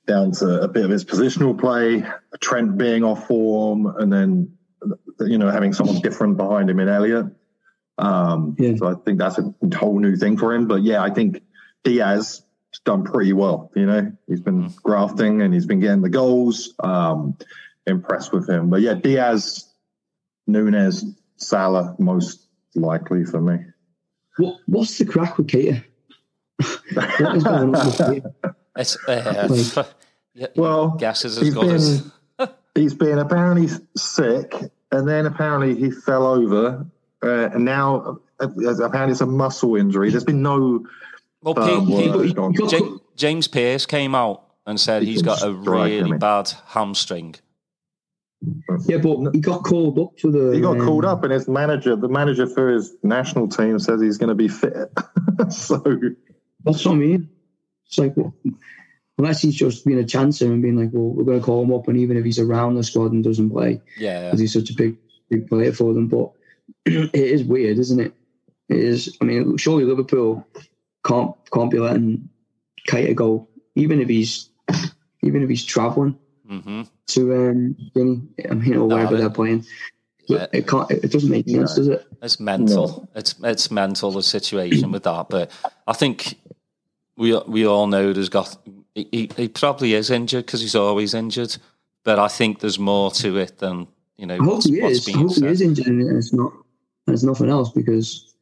down 0.06 0.32
to 0.32 0.60
a 0.60 0.68
bit 0.68 0.84
of 0.84 0.90
his 0.90 1.04
positional 1.04 1.58
play, 1.58 2.04
Trent 2.40 2.76
being 2.76 3.04
off 3.04 3.26
form, 3.26 3.86
and 3.86 4.12
then 4.12 4.52
you 5.20 5.38
know 5.38 5.50
having 5.50 5.72
someone 5.72 6.00
different 6.00 6.36
behind 6.36 6.70
him 6.70 6.80
in 6.80 6.88
Elliott. 6.88 7.26
Um, 7.98 8.56
Yeah. 8.58 8.74
So 8.76 8.86
I 8.86 8.94
think 8.94 9.18
that's 9.18 9.38
a 9.38 9.54
whole 9.76 9.98
new 9.98 10.16
thing 10.16 10.36
for 10.36 10.52
him. 10.54 10.66
But 10.66 10.82
yeah, 10.82 11.02
I 11.02 11.10
think 11.10 11.42
Diaz 11.84 12.42
has 12.72 12.80
done 12.84 13.04
pretty 13.04 13.32
well. 13.32 13.70
You 13.74 13.86
know, 13.86 14.12
he's 14.26 14.40
been 14.40 14.72
grafting 14.82 15.42
and 15.42 15.54
he's 15.54 15.66
been 15.66 15.80
getting 15.80 16.02
the 16.02 16.08
goals. 16.08 16.74
Um, 16.82 17.36
impressed 17.86 18.32
with 18.32 18.48
him. 18.48 18.70
But 18.70 18.80
yeah, 18.80 18.94
Diaz, 18.94 19.72
Nunez, 20.46 21.04
Salah, 21.36 21.94
most 21.98 22.48
likely 22.74 23.24
for 23.24 23.40
me. 23.40 23.58
What 24.36 24.58
What's 24.66 24.98
the 24.98 25.04
crack 25.04 25.38
with 25.38 25.48
Keita? 25.48 25.84
what 26.94 27.36
is 27.36 27.44
going 27.44 27.46
on 27.46 27.70
with 27.70 27.98
Keita? 27.98 28.54
It's, 28.76 28.96
uh, 29.08 29.84
yeah, 30.34 30.46
Well, 30.56 30.90
guess 30.90 31.24
is 31.24 31.38
as 31.38 31.44
he's 31.44 31.54
good 31.54 31.72
as. 31.72 32.10
Been 32.74 32.82
he's 32.82 32.94
been 32.94 33.18
apparently 33.18 33.68
sick, 33.96 34.54
and 34.90 35.08
then 35.08 35.26
apparently 35.26 35.74
he 35.76 35.90
fell 35.90 36.26
over, 36.26 36.84
uh, 37.22 37.48
and 37.52 37.64
now 37.64 38.18
uh, 38.40 38.48
apparently 38.48 39.12
it's 39.12 39.20
a 39.20 39.26
muscle 39.26 39.76
injury. 39.76 40.10
There's 40.10 40.24
been 40.24 40.42
no 40.42 40.84
Well, 41.42 41.58
um, 41.58 41.86
Pete- 41.86 41.88
word 41.88 42.22
Pete- 42.26 42.38
on- 42.38 43.00
James 43.16 43.46
Pearce 43.48 43.86
came 43.86 44.14
out 44.14 44.42
and 44.66 44.78
said 44.80 45.02
He 45.02 45.12
he's 45.12 45.22
can 45.22 45.26
got 45.26 45.42
a 45.44 45.52
really 45.52 45.98
hasn't 46.00 46.20
bad 46.20 46.50
hamstring. 46.66 47.36
Yeah, 48.86 48.98
but 48.98 49.32
he 49.32 49.40
got 49.40 49.62
called 49.62 49.98
up 49.98 50.16
to 50.18 50.30
the. 50.30 50.50
He 50.54 50.60
got 50.60 50.78
um, 50.78 50.84
called 50.84 51.04
up, 51.04 51.22
and 51.24 51.32
his 51.32 51.48
manager, 51.48 51.96
the 51.96 52.08
manager 52.08 52.46
for 52.46 52.70
his 52.70 52.94
national 53.02 53.48
team, 53.48 53.78
says 53.78 54.02
he's 54.02 54.18
going 54.18 54.28
to 54.28 54.34
be 54.34 54.48
fit. 54.48 54.90
so 55.50 55.78
That's 56.64 56.84
what 56.84 56.92
I 56.92 56.94
mean. 56.94 57.28
It's 57.86 57.98
like, 57.98 58.16
well, 58.16 58.34
unless 59.18 59.40
he's 59.42 59.54
just 59.54 59.85
being 59.85 59.99
a 60.00 60.02
chancer 60.02 60.47
and 60.47 60.62
being 60.62 60.76
like, 60.76 60.90
well, 60.92 61.11
we're 61.11 61.25
going 61.25 61.38
to 61.38 61.44
call 61.44 61.62
him 61.62 61.73
up, 61.73 61.88
and 61.88 61.97
even 61.97 62.16
if 62.16 62.25
he's 62.25 62.38
around 62.38 62.75
the 62.75 62.83
squad 62.83 63.12
and 63.12 63.23
doesn't 63.25 63.50
play, 63.50 63.80
Yeah, 63.97 64.25
because 64.26 64.40
he's 64.40 64.52
such 64.52 64.71
a 64.71 64.75
big, 64.75 64.97
big 65.30 65.49
player 65.49 65.73
for 65.73 65.94
them. 65.94 66.09
But 66.09 66.30
it 66.87 67.14
is 67.14 67.44
weird, 67.44 67.78
isn't 67.78 68.00
it? 68.00 68.12
It 68.68 68.78
is. 68.78 69.16
I 69.21 69.25
mean, 69.25 69.56
surely 69.56 69.85
Liverpool 69.85 70.47
can't 71.04 71.33
can't 71.52 71.71
be 71.71 71.78
letting 71.78 72.28
Keita 72.88 73.14
go, 73.14 73.47
even 73.75 74.00
if 74.00 74.09
he's 74.09 74.49
even 75.23 75.42
if 75.42 75.49
he's 75.49 75.64
travelling 75.64 76.18
hmm 76.49 76.83
to 77.06 77.35
um, 77.35 77.76
Guinea, 77.94 78.23
I 78.50 78.54
mean, 78.54 78.75
or 78.76 78.88
No, 78.88 78.97
wherever 78.97 79.11
but- 79.12 79.18
they're 79.18 79.30
playing. 79.30 79.64
Yeah. 80.26 80.47
It 80.54 80.66
can't. 80.66 80.90
It 80.90 81.12
doesn't 81.12 81.28
make 81.30 81.47
sense, 81.47 81.75
does 81.75 81.88
it? 81.88 82.06
It's 82.23 82.40
mental. 82.40 83.06
It's 83.14 83.35
it's 83.42 83.71
mental 83.71 84.11
the 84.11 84.23
situation 84.23 84.90
with 84.90 85.02
that. 85.02 85.28
But 85.28 85.50
I 85.87 85.92
think 85.92 86.38
we 87.18 87.38
we 87.47 87.66
all 87.66 87.87
know 87.87 88.14
there's 88.14 88.30
got 88.30 88.56
he, 88.94 89.08
he- 89.12 89.30
he 89.36 89.48
probably 89.48 89.94
is 89.94 90.10
injured 90.10 90.46
because 90.46 90.60
he's 90.60 90.74
always 90.74 91.14
injured. 91.14 91.56
But 92.04 92.18
I 92.18 92.28
think 92.28 92.60
there's 92.60 92.78
more 92.78 93.10
to 93.12 93.38
it 93.38 93.58
than 93.58 93.86
you 94.16 94.26
know 94.26 94.34
I 94.34 94.38
hope 94.38 94.46
what's, 94.54 94.66
he 94.66 94.80
is. 94.80 95.08
I 95.08 95.12
being 95.12 95.18
hope 95.26 95.30
said. 95.34 95.44
he 95.44 95.50
is 95.50 95.60
injured 95.60 95.86
and 95.86 96.16
it's 96.18 96.32
not. 96.32 96.52
And 97.06 97.12
it's 97.14 97.22
nothing 97.22 97.50
else 97.50 97.70
because 97.70 98.34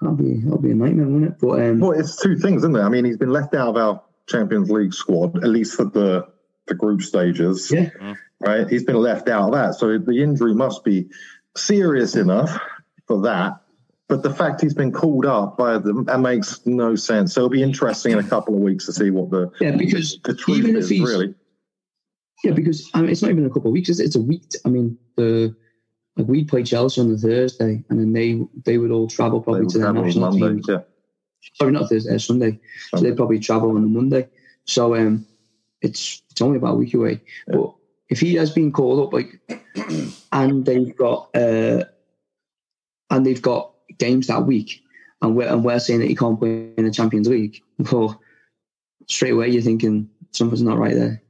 that'll 0.00 0.16
be 0.16 0.34
that'll 0.36 0.58
be 0.60 0.70
a 0.70 0.74
nightmare, 0.74 1.06
wouldn't 1.06 1.32
it? 1.32 1.38
But 1.40 1.60
um, 1.62 1.80
well, 1.80 1.92
it's 1.92 2.20
two 2.20 2.36
things, 2.36 2.62
isn't 2.62 2.76
it? 2.76 2.80
I 2.80 2.88
mean, 2.88 3.04
he's 3.04 3.16
been 3.18 3.32
left 3.32 3.54
out 3.54 3.68
of 3.68 3.76
our 3.76 4.02
Champions 4.28 4.70
League 4.70 4.94
squad, 4.94 5.36
at 5.36 5.50
least 5.50 5.76
for 5.76 5.84
the 5.84 6.26
the 6.66 6.74
group 6.74 7.02
stages. 7.02 7.70
yeah, 7.70 7.90
right? 8.40 8.66
He's 8.68 8.84
been 8.84 8.96
left 8.96 9.28
out 9.28 9.48
of 9.48 9.52
that. 9.54 9.74
So 9.74 9.98
the 9.98 10.22
injury 10.22 10.54
must 10.54 10.82
be 10.84 11.10
serious 11.56 12.16
enough 12.16 12.58
for 13.06 13.20
that. 13.22 13.60
But 14.08 14.22
the 14.22 14.34
fact 14.34 14.60
he's 14.60 14.74
been 14.74 14.92
called 14.92 15.24
up 15.24 15.56
by 15.56 15.78
them, 15.78 16.04
that 16.04 16.20
makes 16.20 16.64
no 16.66 16.94
sense. 16.94 17.32
So 17.32 17.40
it'll 17.40 17.48
be 17.48 17.62
interesting 17.62 18.12
in 18.12 18.18
a 18.18 18.28
couple 18.28 18.54
of 18.54 18.60
weeks 18.60 18.84
to 18.86 18.92
see 18.92 19.10
what 19.10 19.30
the, 19.30 19.50
yeah, 19.60 19.70
because 19.76 20.18
the 20.24 20.34
truth 20.34 20.58
even 20.58 20.76
if 20.76 20.82
is, 20.82 20.88
he's 20.90 21.00
really. 21.00 21.34
yeah, 22.44 22.52
because 22.52 22.90
I 22.92 23.00
mean, 23.00 23.10
it's 23.10 23.22
not 23.22 23.30
even 23.30 23.46
a 23.46 23.48
couple 23.48 23.68
of 23.68 23.72
weeks. 23.72 23.88
It's, 23.88 24.00
it's 24.00 24.16
a 24.16 24.20
week. 24.20 24.44
I 24.66 24.68
mean, 24.68 24.98
the 25.16 25.56
like 26.16 26.28
we 26.28 26.44
play 26.44 26.62
Chelsea 26.62 27.00
on 27.00 27.10
the 27.10 27.18
Thursday, 27.18 27.82
and 27.88 27.98
then 27.98 28.12
they 28.12 28.40
they 28.64 28.76
would 28.76 28.90
all 28.90 29.08
travel 29.08 29.40
probably 29.40 29.66
to 29.66 29.78
their 29.78 29.92
national 29.92 30.30
Monday. 30.30 30.60
team. 30.60 30.62
Yeah. 30.68 30.80
Sorry, 31.54 31.72
not 31.72 31.88
Thursday, 31.88 32.14
uh, 32.14 32.18
Sunday. 32.18 32.60
So 32.90 32.98
Sunday. 32.98 33.10
they 33.10 33.16
probably 33.16 33.38
travel 33.38 33.70
on 33.70 33.82
the 33.82 33.88
Monday. 33.88 34.28
So 34.66 34.94
um, 34.94 35.26
it's 35.80 36.22
it's 36.30 36.42
only 36.42 36.58
about 36.58 36.74
a 36.74 36.76
week 36.76 36.94
away. 36.94 37.22
Yeah. 37.48 37.56
But 37.56 37.74
if 38.10 38.20
he 38.20 38.34
has 38.34 38.52
been 38.52 38.70
called 38.70 39.06
up, 39.06 39.12
like, 39.12 39.40
and 40.32 40.64
they've 40.64 40.94
got 40.94 41.30
uh, 41.34 41.84
and 43.10 43.26
they've 43.26 43.42
got 43.42 43.73
games 43.98 44.26
that 44.26 44.46
week, 44.46 44.82
and 45.22 45.36
we're 45.36 45.48
and 45.48 45.64
we're 45.64 45.78
saying 45.78 46.00
that 46.00 46.08
he 46.08 46.16
can't 46.16 46.38
play 46.38 46.72
in 46.76 46.84
the 46.84 46.90
Champions 46.90 47.28
League, 47.28 47.62
well, 47.92 48.20
straight 49.06 49.32
away 49.32 49.48
you're 49.48 49.62
thinking 49.62 50.08
something's 50.32 50.62
not 50.62 50.78
right 50.78 50.94
there. 50.94 51.20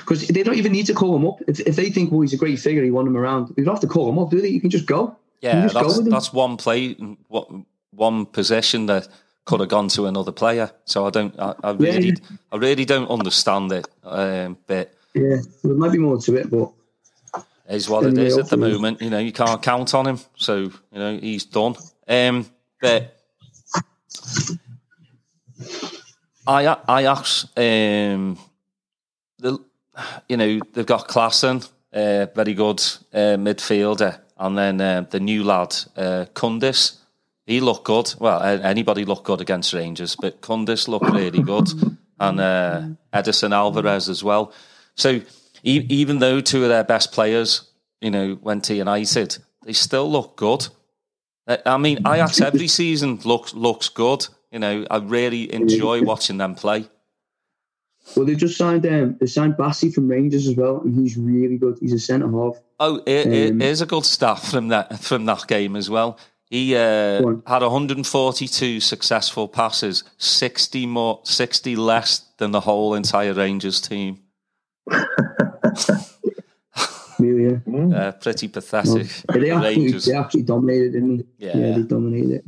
Because 0.00 0.26
they 0.28 0.42
don't 0.42 0.56
even 0.56 0.72
need 0.72 0.86
to 0.86 0.94
call 0.94 1.14
him 1.14 1.26
up. 1.26 1.40
If, 1.46 1.60
if 1.60 1.76
they 1.76 1.90
think, 1.90 2.10
well, 2.10 2.22
he's 2.22 2.32
a 2.32 2.38
great 2.38 2.58
figure, 2.58 2.82
you 2.82 2.94
want 2.94 3.08
him 3.08 3.16
around, 3.16 3.52
you 3.56 3.64
don't 3.64 3.74
have 3.74 3.80
to 3.80 3.86
call 3.86 4.08
him 4.08 4.18
up, 4.18 4.30
do 4.30 4.40
they? 4.40 4.48
You 4.48 4.60
can 4.60 4.70
just 4.70 4.86
go. 4.86 5.16
Yeah, 5.42 5.62
just 5.62 5.74
go 5.74 5.82
that's 5.82 5.98
with 5.98 6.10
that's 6.10 6.32
one 6.32 6.56
play, 6.56 6.96
one 7.90 8.26
possession 8.26 8.86
that 8.86 9.08
could 9.44 9.60
have 9.60 9.68
gone 9.68 9.88
to 9.88 10.06
another 10.06 10.32
player. 10.32 10.70
So 10.84 11.06
I 11.06 11.10
don't, 11.10 11.38
I, 11.38 11.54
I 11.62 11.70
really, 11.72 12.08
yeah. 12.08 12.36
I 12.52 12.56
really 12.56 12.84
don't 12.84 13.08
understand 13.10 13.72
it. 13.72 13.86
Um, 14.04 14.58
but 14.66 14.94
Yeah, 15.14 15.36
there 15.64 15.74
might 15.74 15.92
be 15.92 15.98
more 15.98 16.18
to 16.18 16.36
it, 16.36 16.50
but 16.50 16.70
is 17.68 17.88
what 17.88 18.04
it 18.06 18.16
is 18.18 18.38
at 18.38 18.48
the 18.48 18.56
moment. 18.56 19.00
You 19.02 19.10
know, 19.10 19.18
you 19.18 19.32
can't 19.32 19.62
count 19.62 19.94
on 19.94 20.06
him. 20.06 20.20
So 20.36 20.56
you 20.56 20.72
know, 20.92 21.18
he's 21.18 21.44
done. 21.44 21.74
Um, 22.06 22.46
but 22.80 23.14
I, 26.46 26.76
Ajax, 26.88 27.46
um, 27.56 28.38
the, 29.38 29.58
you 30.28 30.36
know, 30.36 30.60
they've 30.72 30.86
got 30.86 31.08
Klaassen, 31.08 31.68
uh, 31.92 32.26
very 32.34 32.54
good 32.54 32.80
uh, 33.12 33.36
midfielder, 33.36 34.18
and 34.38 34.56
then 34.56 34.80
uh, 34.80 35.04
the 35.10 35.20
new 35.20 35.44
lad, 35.44 35.74
uh, 35.96 36.24
Kudus. 36.34 36.98
He 37.46 37.60
looked 37.60 37.84
good. 37.84 38.14
Well, 38.18 38.42
anybody 38.42 39.04
looked 39.04 39.24
good 39.24 39.40
against 39.40 39.72
Rangers, 39.72 40.16
but 40.16 40.40
Kudus 40.40 40.86
looked 40.86 41.10
really 41.10 41.42
good, 41.42 41.68
and 42.20 42.40
uh, 42.40 42.82
Edson 43.12 43.52
Alvarez 43.52 44.08
as 44.08 44.22
well. 44.22 44.52
So 44.94 45.20
e- 45.62 45.86
even 45.88 46.18
though 46.18 46.40
two 46.40 46.62
of 46.62 46.68
their 46.68 46.84
best 46.84 47.12
players, 47.12 47.70
you 48.00 48.10
know, 48.10 48.38
went 48.42 48.64
to 48.64 48.74
United, 48.74 49.38
they 49.64 49.72
still 49.72 50.10
look 50.10 50.36
good. 50.36 50.68
I 51.64 51.78
mean, 51.78 51.98
Ajax 52.06 52.40
every 52.50 52.68
season 52.68 53.20
looks 53.24 53.54
looks 53.54 53.88
good. 53.88 54.26
You 54.52 54.58
know, 54.58 54.86
I 54.90 54.98
really 54.98 55.52
enjoy 55.52 56.02
watching 56.02 56.38
them 56.38 56.54
play. 56.54 56.86
well, 58.16 58.24
they 58.26 58.34
just 58.34 58.56
signed 58.56 58.86
um, 58.86 59.16
they 59.20 59.26
signed 59.26 59.54
Bassey 59.54 59.92
from 59.92 60.08
Rangers 60.08 60.46
as 60.46 60.56
well, 60.56 60.80
and 60.82 60.94
he's 60.98 61.16
really 61.16 61.56
good. 61.58 61.78
He's 61.80 61.92
a 61.92 61.98
centre 61.98 62.30
half. 62.30 62.56
Oh, 62.80 62.96
it, 63.06 63.26
it 63.26 63.50
Um, 63.52 63.60
is 63.62 63.80
a 63.80 63.86
good 63.86 64.04
stat 64.04 64.38
from 64.40 64.68
that 64.68 65.00
from 65.00 65.24
that 65.26 65.46
game 65.48 65.74
as 65.76 65.88
well. 65.90 66.18
He 66.50 66.74
uh, 66.74 67.22
on. 67.22 67.42
had 67.46 67.60
142 67.60 68.80
successful 68.80 69.48
passes, 69.48 70.04
60 70.16 70.86
more, 70.86 71.20
60 71.24 71.76
less 71.76 72.20
than 72.38 72.52
the 72.52 72.60
whole 72.60 72.94
entire 72.94 73.34
Rangers 73.34 73.82
team. 73.82 74.20
Really, 77.18 77.58
yeah. 77.66 77.96
Uh, 77.98 78.12
pretty 78.12 78.46
pathetic. 78.46 79.08
Yeah, 79.34 79.38
they 79.40 79.50
absolutely 79.50 79.90
they 79.98 80.14
absolutely 80.16 80.42
dominated, 80.44 80.92
didn't 80.92 81.16
they? 81.18 81.46
Yeah. 81.48 81.74
they 81.76 81.82
dominated 81.82 82.30
it. 82.30 82.44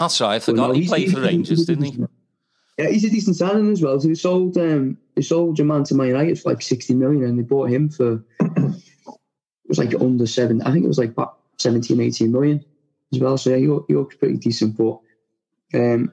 That's 0.00 0.20
right. 0.20 0.26
I 0.30 0.32
Well, 0.32 0.40
forgot 0.40 0.66
no, 0.68 0.72
he 0.74 0.80
he's- 0.80 0.90
played 0.90 1.12
for 1.12 1.20
Rangers, 1.20 1.58
he's- 1.58 1.66
didn't 1.66 1.84
he? 1.84 2.04
Yeah, 2.76 2.88
he's 2.88 3.04
a 3.04 3.10
decent 3.10 3.36
signing 3.36 3.70
as 3.70 3.80
well. 3.82 4.00
So 4.00 4.08
they 4.08 4.14
sold 4.14 4.58
um, 4.58 4.98
they 5.14 5.22
sold 5.22 5.54
Jaman 5.54 5.84
to 5.84 5.94
Man 5.94 6.08
United 6.08 6.40
for 6.40 6.50
like 6.50 6.60
sixty 6.60 6.92
million, 6.92 7.22
and 7.22 7.38
they 7.38 7.44
bought 7.44 7.70
him 7.70 7.88
for 7.88 8.14
it 8.40 8.82
was 9.68 9.78
like 9.78 9.94
under 9.94 10.26
seven. 10.26 10.60
I 10.62 10.72
think 10.72 10.84
it 10.84 10.88
was 10.88 10.98
like 10.98 11.10
about 11.10 11.38
17, 11.58 12.00
18 12.00 12.32
million 12.32 12.64
as 13.12 13.20
well. 13.20 13.38
So 13.38 13.50
yeah, 13.50 13.56
he, 13.58 13.68
look- 13.68 13.84
he 13.86 13.94
looks 13.94 14.16
pretty 14.16 14.38
decent. 14.38 14.76
But 14.76 14.98
um, 15.72 16.12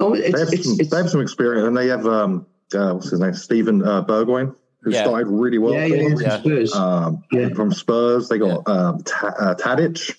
oh, 0.00 0.16
They 0.16 0.22
have, 0.30 0.48
it's, 0.54 0.64
some, 0.64 0.76
it's, 0.80 0.88
they 0.90 0.96
have 0.96 1.10
some 1.10 1.20
experience, 1.20 1.66
and 1.68 1.76
they 1.76 1.88
have 1.88 2.06
um, 2.06 2.46
uh, 2.74 2.92
what's 2.94 3.10
his 3.10 3.20
name, 3.20 3.34
Steven 3.34 3.86
uh, 3.86 4.02
Bergwijn, 4.06 4.56
who 4.82 4.90
Yeah. 4.92 5.02
started 5.04 5.26
really 5.28 5.58
well. 5.58 5.74
yeah, 5.74 5.86
yeah, 5.86 5.96
yeah, 6.08 6.16
Yeah. 6.20 6.38
Spurs. 6.40 6.74
Um, 6.74 7.22
Yeah. 7.32 7.48
From 7.50 7.72
Spurs, 7.72 8.28
they 8.28 8.38
got 8.38 8.66
um, 8.68 9.02
Ta- 9.02 9.34
uh, 9.38 9.54
Tadic 9.54 10.10
as 10.10 10.16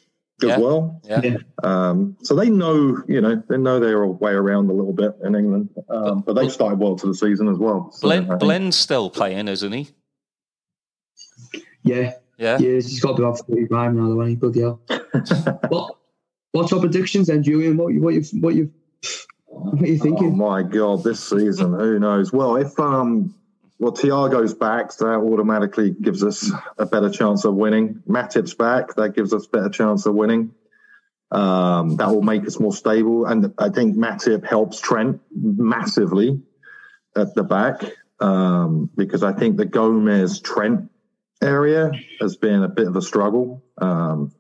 Yeah. 0.49 0.59
well. 0.59 0.99
Yeah. 1.07 1.21
Yeah. 1.23 1.37
Um, 1.63 2.17
so 2.23 2.35
they 2.35 2.49
know, 2.49 3.01
you 3.07 3.21
know, 3.21 3.41
they 3.47 3.57
know 3.57 3.79
their 3.79 4.05
way 4.05 4.33
around 4.33 4.69
a 4.69 4.73
little 4.73 4.93
bit 4.93 5.15
in 5.23 5.35
England, 5.35 5.69
um, 5.89 6.23
but 6.25 6.33
they've 6.33 6.51
started 6.51 6.79
well 6.79 6.95
to 6.97 7.07
the 7.07 7.15
season 7.15 7.47
as 7.47 7.57
well. 7.57 7.91
So, 7.93 8.07
I 8.09 8.19
Blind, 8.19 8.27
think- 8.27 8.39
Blind's 8.41 8.75
still 8.77 9.09
playing, 9.09 9.47
isn't 9.47 9.71
he? 9.71 9.87
yeah, 11.83 12.13
Yeah. 12.37 12.57
yeah. 12.59 12.73
He's 12.75 12.99
got 12.99 13.11
to 13.11 13.17
be 13.17 13.23
off 13.23 13.39
thirty 13.47 13.65
five 13.67 13.93
now, 13.93 14.07
though. 14.09 14.21
ain't 14.21 14.29
he? 14.31 14.35
Bloody 14.35 14.61
hell. 14.61 14.81
what 15.69 15.95
what's 16.51 16.71
your 16.71 16.79
predictions 16.79 17.27
then, 17.27 17.43
Julian? 17.43 17.77
What 17.77 17.93
you 17.93 18.01
what 18.01 18.13
you 18.13 18.23
what 18.41 18.55
you 18.55 18.71
What 19.47 19.81
are 19.81 19.87
you 19.87 19.97
Oh 19.99 20.03
thinking? 20.03 20.37
my 20.37 20.63
god, 20.63 21.03
this 21.03 21.19
season, 21.21 21.73
who 21.73 21.99
knows? 21.99 22.31
Well, 22.31 22.55
if 22.57 22.77
um, 22.79 23.33
well, 23.79 23.93
Thiago's 23.93 24.53
back, 24.53 24.91
so 24.91 25.05
that 25.05 25.19
automatically 25.19 25.91
gives 25.91 26.21
us 26.23 26.51
a 26.77 26.85
better 26.85 27.09
chance 27.09 27.45
of 27.45 27.55
winning. 27.55 28.03
Matip's 28.07 28.53
back, 28.53 28.95
that 28.95 29.15
gives 29.15 29.33
us 29.33 29.45
a 29.45 29.49
better 29.49 29.69
chance 29.69 30.05
of 30.05 30.15
winning. 30.15 30.51
Um, 31.31 31.95
that 31.95 32.09
will 32.09 32.21
make 32.21 32.45
us 32.45 32.59
more 32.59 32.73
stable, 32.73 33.25
and 33.25 33.53
I 33.57 33.69
think 33.69 33.95
Matip 33.95 34.45
helps 34.45 34.81
Trent 34.81 35.21
massively 35.33 36.41
at 37.15 37.35
the 37.35 37.43
back 37.43 37.83
um, 38.19 38.89
because 38.95 39.23
I 39.23 39.33
think 39.33 39.55
the 39.55 39.65
Gomez 39.65 40.41
Trent 40.41 40.89
area 41.41 41.91
has 42.19 42.35
been 42.35 42.63
a 42.63 42.67
bit 42.67 42.87
of 42.87 42.95
a 42.95 43.01
struggle. 43.01 43.63
Um, 43.77 44.33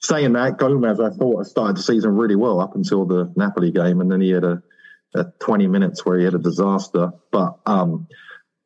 saying 0.00 0.32
that, 0.32 0.58
Gomez, 0.58 1.00
I 1.00 1.10
thought 1.10 1.44
started 1.46 1.76
the 1.76 1.82
season 1.82 2.16
really 2.16 2.36
well 2.36 2.60
up 2.60 2.74
until 2.74 3.04
the 3.04 3.32
Napoli 3.36 3.72
game, 3.72 4.00
and 4.00 4.10
then 4.10 4.20
he 4.20 4.30
had 4.30 4.44
a, 4.44 4.62
a 5.14 5.24
20 5.40 5.66
minutes 5.66 6.06
where 6.06 6.18
he 6.18 6.24
had 6.24 6.34
a 6.34 6.38
disaster. 6.38 7.12
But 7.30 7.58
um, 7.66 8.06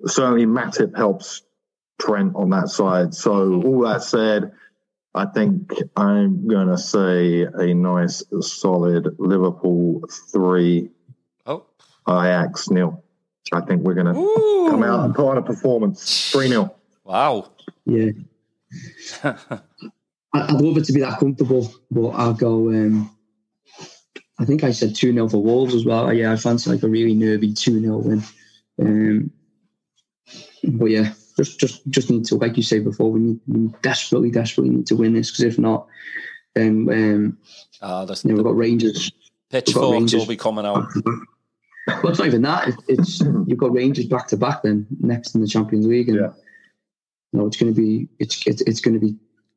certainly 0.06 0.46
Matip 0.46 0.96
helps 0.96 1.42
Trent 2.00 2.34
on 2.34 2.50
that 2.50 2.68
side. 2.68 3.14
So 3.14 3.62
all 3.62 3.80
that 3.82 4.02
said, 4.02 4.52
I 5.14 5.26
think 5.26 5.72
I'm 5.96 6.48
going 6.48 6.68
to 6.68 6.78
say 6.78 7.42
a 7.42 7.74
nice, 7.74 8.22
solid 8.40 9.14
Liverpool 9.18 10.02
three, 10.32 10.90
Oh, 11.46 11.64
Ajax 12.08 12.70
nil. 12.70 13.02
I 13.52 13.60
think 13.60 13.82
we're 13.82 13.94
going 13.94 14.06
to 14.06 14.68
come 14.70 14.82
out 14.82 15.04
and 15.04 15.14
put 15.14 15.28
on 15.28 15.38
a 15.38 15.42
performance 15.42 16.30
three 16.32 16.48
0 16.48 16.74
wow. 17.04 17.50
Yeah. 17.84 18.10
I- 19.24 19.58
I'd 20.34 20.60
love 20.62 20.78
it 20.78 20.84
to 20.86 20.92
be 20.94 21.00
that 21.00 21.18
comfortable, 21.20 21.70
but 21.90 22.08
I'll 22.08 22.32
go. 22.32 22.68
Um, 22.70 23.14
I 24.40 24.46
think 24.46 24.64
I 24.64 24.70
said 24.72 24.94
2 24.94 25.12
0 25.12 25.28
for 25.28 25.42
Wolves 25.42 25.74
as 25.74 25.84
well. 25.84 26.10
Yeah, 26.12 26.32
I 26.32 26.36
fancy 26.36 26.70
like 26.70 26.82
a 26.82 26.88
really 26.88 27.14
nervy 27.14 27.52
2 27.52 27.80
0 27.82 27.98
win. 27.98 28.22
Um, 28.80 29.30
but 30.64 30.86
yeah, 30.86 31.12
just 31.36 31.58
just 31.58 31.86
just 31.88 32.10
need 32.10 32.24
to, 32.26 32.36
like 32.36 32.56
you 32.56 32.62
say 32.62 32.78
before, 32.78 33.10
we 33.10 33.20
need 33.20 33.40
we 33.46 33.70
desperately, 33.82 34.30
desperately 34.30 34.74
need 34.74 34.86
to 34.88 34.96
win 34.96 35.12
this 35.14 35.30
because 35.30 35.44
if 35.44 35.58
not, 35.58 35.86
then 36.54 36.88
um, 36.90 37.38
Ah, 37.80 38.04
the, 38.04 38.20
you 38.24 38.30
know, 38.30 38.36
we've 38.36 38.44
got 38.44 38.56
Rangers. 38.56 39.10
pitchforks 39.50 39.92
Rangers. 39.92 40.20
will 40.20 40.26
be 40.26 40.36
coming 40.36 40.64
out. 40.64 40.82
back 40.82 40.92
to 40.94 41.02
back. 41.02 42.02
Well, 42.04 42.10
it's 42.10 42.18
not 42.20 42.28
even 42.28 42.42
that. 42.42 42.68
It, 42.68 42.74
it's 42.88 43.20
you've 43.20 43.58
got 43.58 43.72
Rangers 43.72 44.06
back 44.06 44.28
to 44.28 44.36
back 44.36 44.62
then 44.62 44.86
next 45.00 45.34
in 45.34 45.40
the 45.40 45.48
Champions 45.48 45.86
League, 45.86 46.08
and 46.08 46.18
Yeah. 46.18 46.32
you 47.32 47.40
know, 47.40 47.46
it's 47.46 47.56
going 47.56 47.74
to 47.74 47.80
be 47.80 48.08
it's 48.20 48.46
it's, 48.46 48.62
it's 48.62 48.80
going 48.80 48.94
to 48.94 49.00
be 49.04 49.16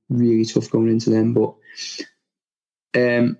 really 0.09 0.43
tough 0.45 0.71
going 0.71 0.89
into 0.89 1.11
them. 1.11 1.33
But 1.35 1.53
um, 2.95 3.37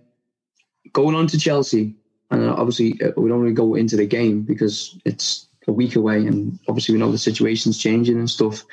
going 0.93 1.15
on 1.15 1.27
to 1.27 1.39
Chelsea, 1.39 1.95
and 2.29 2.47
obviously 2.49 2.93
uh, 3.01 3.11
we 3.17 3.29
don't 3.29 3.41
really 3.41 3.53
go 3.55 3.73
into 3.75 3.95
the 3.97 4.05
game 4.05 4.43
because 4.43 4.97
it's 5.05 5.47
a 5.67 5.71
week 5.71 5.95
away, 5.95 6.25
and 6.25 6.59
obviously 6.67 6.93
we 6.93 6.99
know 6.99 7.11
the 7.11 7.17
situation's 7.17 7.77
changing 7.77 8.17
and 8.17 8.29
stuff. 8.29 8.63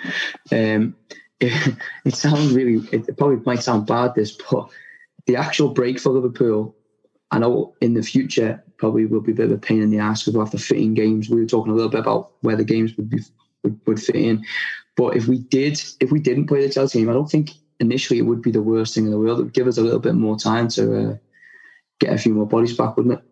Um, 0.51 0.95
it, 1.41 1.77
it 2.05 2.15
sounds 2.15 2.53
really, 2.53 2.87
it 2.93 3.17
probably 3.17 3.37
might 3.45 3.63
sound 3.63 3.87
bad, 3.87 4.15
this, 4.15 4.39
but 4.51 4.69
the 5.27 5.37
actual 5.37 5.71
break 5.71 5.99
for 5.99 6.11
Liverpool, 6.11 6.77
I 7.31 7.39
know 7.39 7.75
in 7.81 7.95
the 7.95 8.03
future 8.03 8.63
probably 8.77 9.07
will 9.07 9.21
be 9.21 9.33
a 9.33 9.35
bit 9.35 9.47
of 9.47 9.53
a 9.53 9.59
pain 9.59 9.83
in 9.83 9.91
the 9.91 9.99
ass 9.99 10.23
because 10.23 10.35
we'll 10.35 10.45
have 10.45 10.53
to 10.53 10.59
fit 10.59 10.79
in 10.79 10.95
games. 10.95 11.31
We 11.31 11.41
were 11.41 11.47
talking 11.47 11.73
a 11.73 11.75
little 11.75 11.91
bit 11.91 12.01
about 12.01 12.33
where 12.43 12.57
the 12.57 12.65
games 12.65 12.97
would 12.97 13.11
be 13.11 13.21
would, 13.65 13.81
would 13.87 14.03
fit 14.03 14.17
in, 14.17 14.45
but 14.97 15.17
if 15.17 15.27
we 15.27 15.39
did, 15.39 15.81
if 16.01 16.11
we 16.11 16.21
didn't 16.21 16.47
play 16.47 16.67
the 16.67 16.73
Chelsea 16.73 17.01
game, 17.01 17.09
I 17.09 17.15
don't 17.15 17.31
think 17.31 17.51
initially 17.81 18.19
it 18.19 18.27
would 18.27 18.43
be 18.43 18.51
the 18.51 18.63
worst 18.63 18.95
thing 18.95 19.05
in 19.05 19.11
the 19.11 19.19
world. 19.19 19.41
It 19.41 19.45
would 19.45 19.55
give 19.55 19.67
us 19.67 19.79
a 19.79 19.83
little 19.83 19.99
bit 19.99 20.15
more 20.15 20.39
time 20.39 20.69
to 20.69 21.11
uh, 21.11 21.17
get 21.99 22.13
a 22.13 22.19
few 22.19 22.35
more 22.35 22.47
bodies 22.47 22.77
back, 22.77 22.97
wouldn't 22.97 23.19
it? 23.19 23.25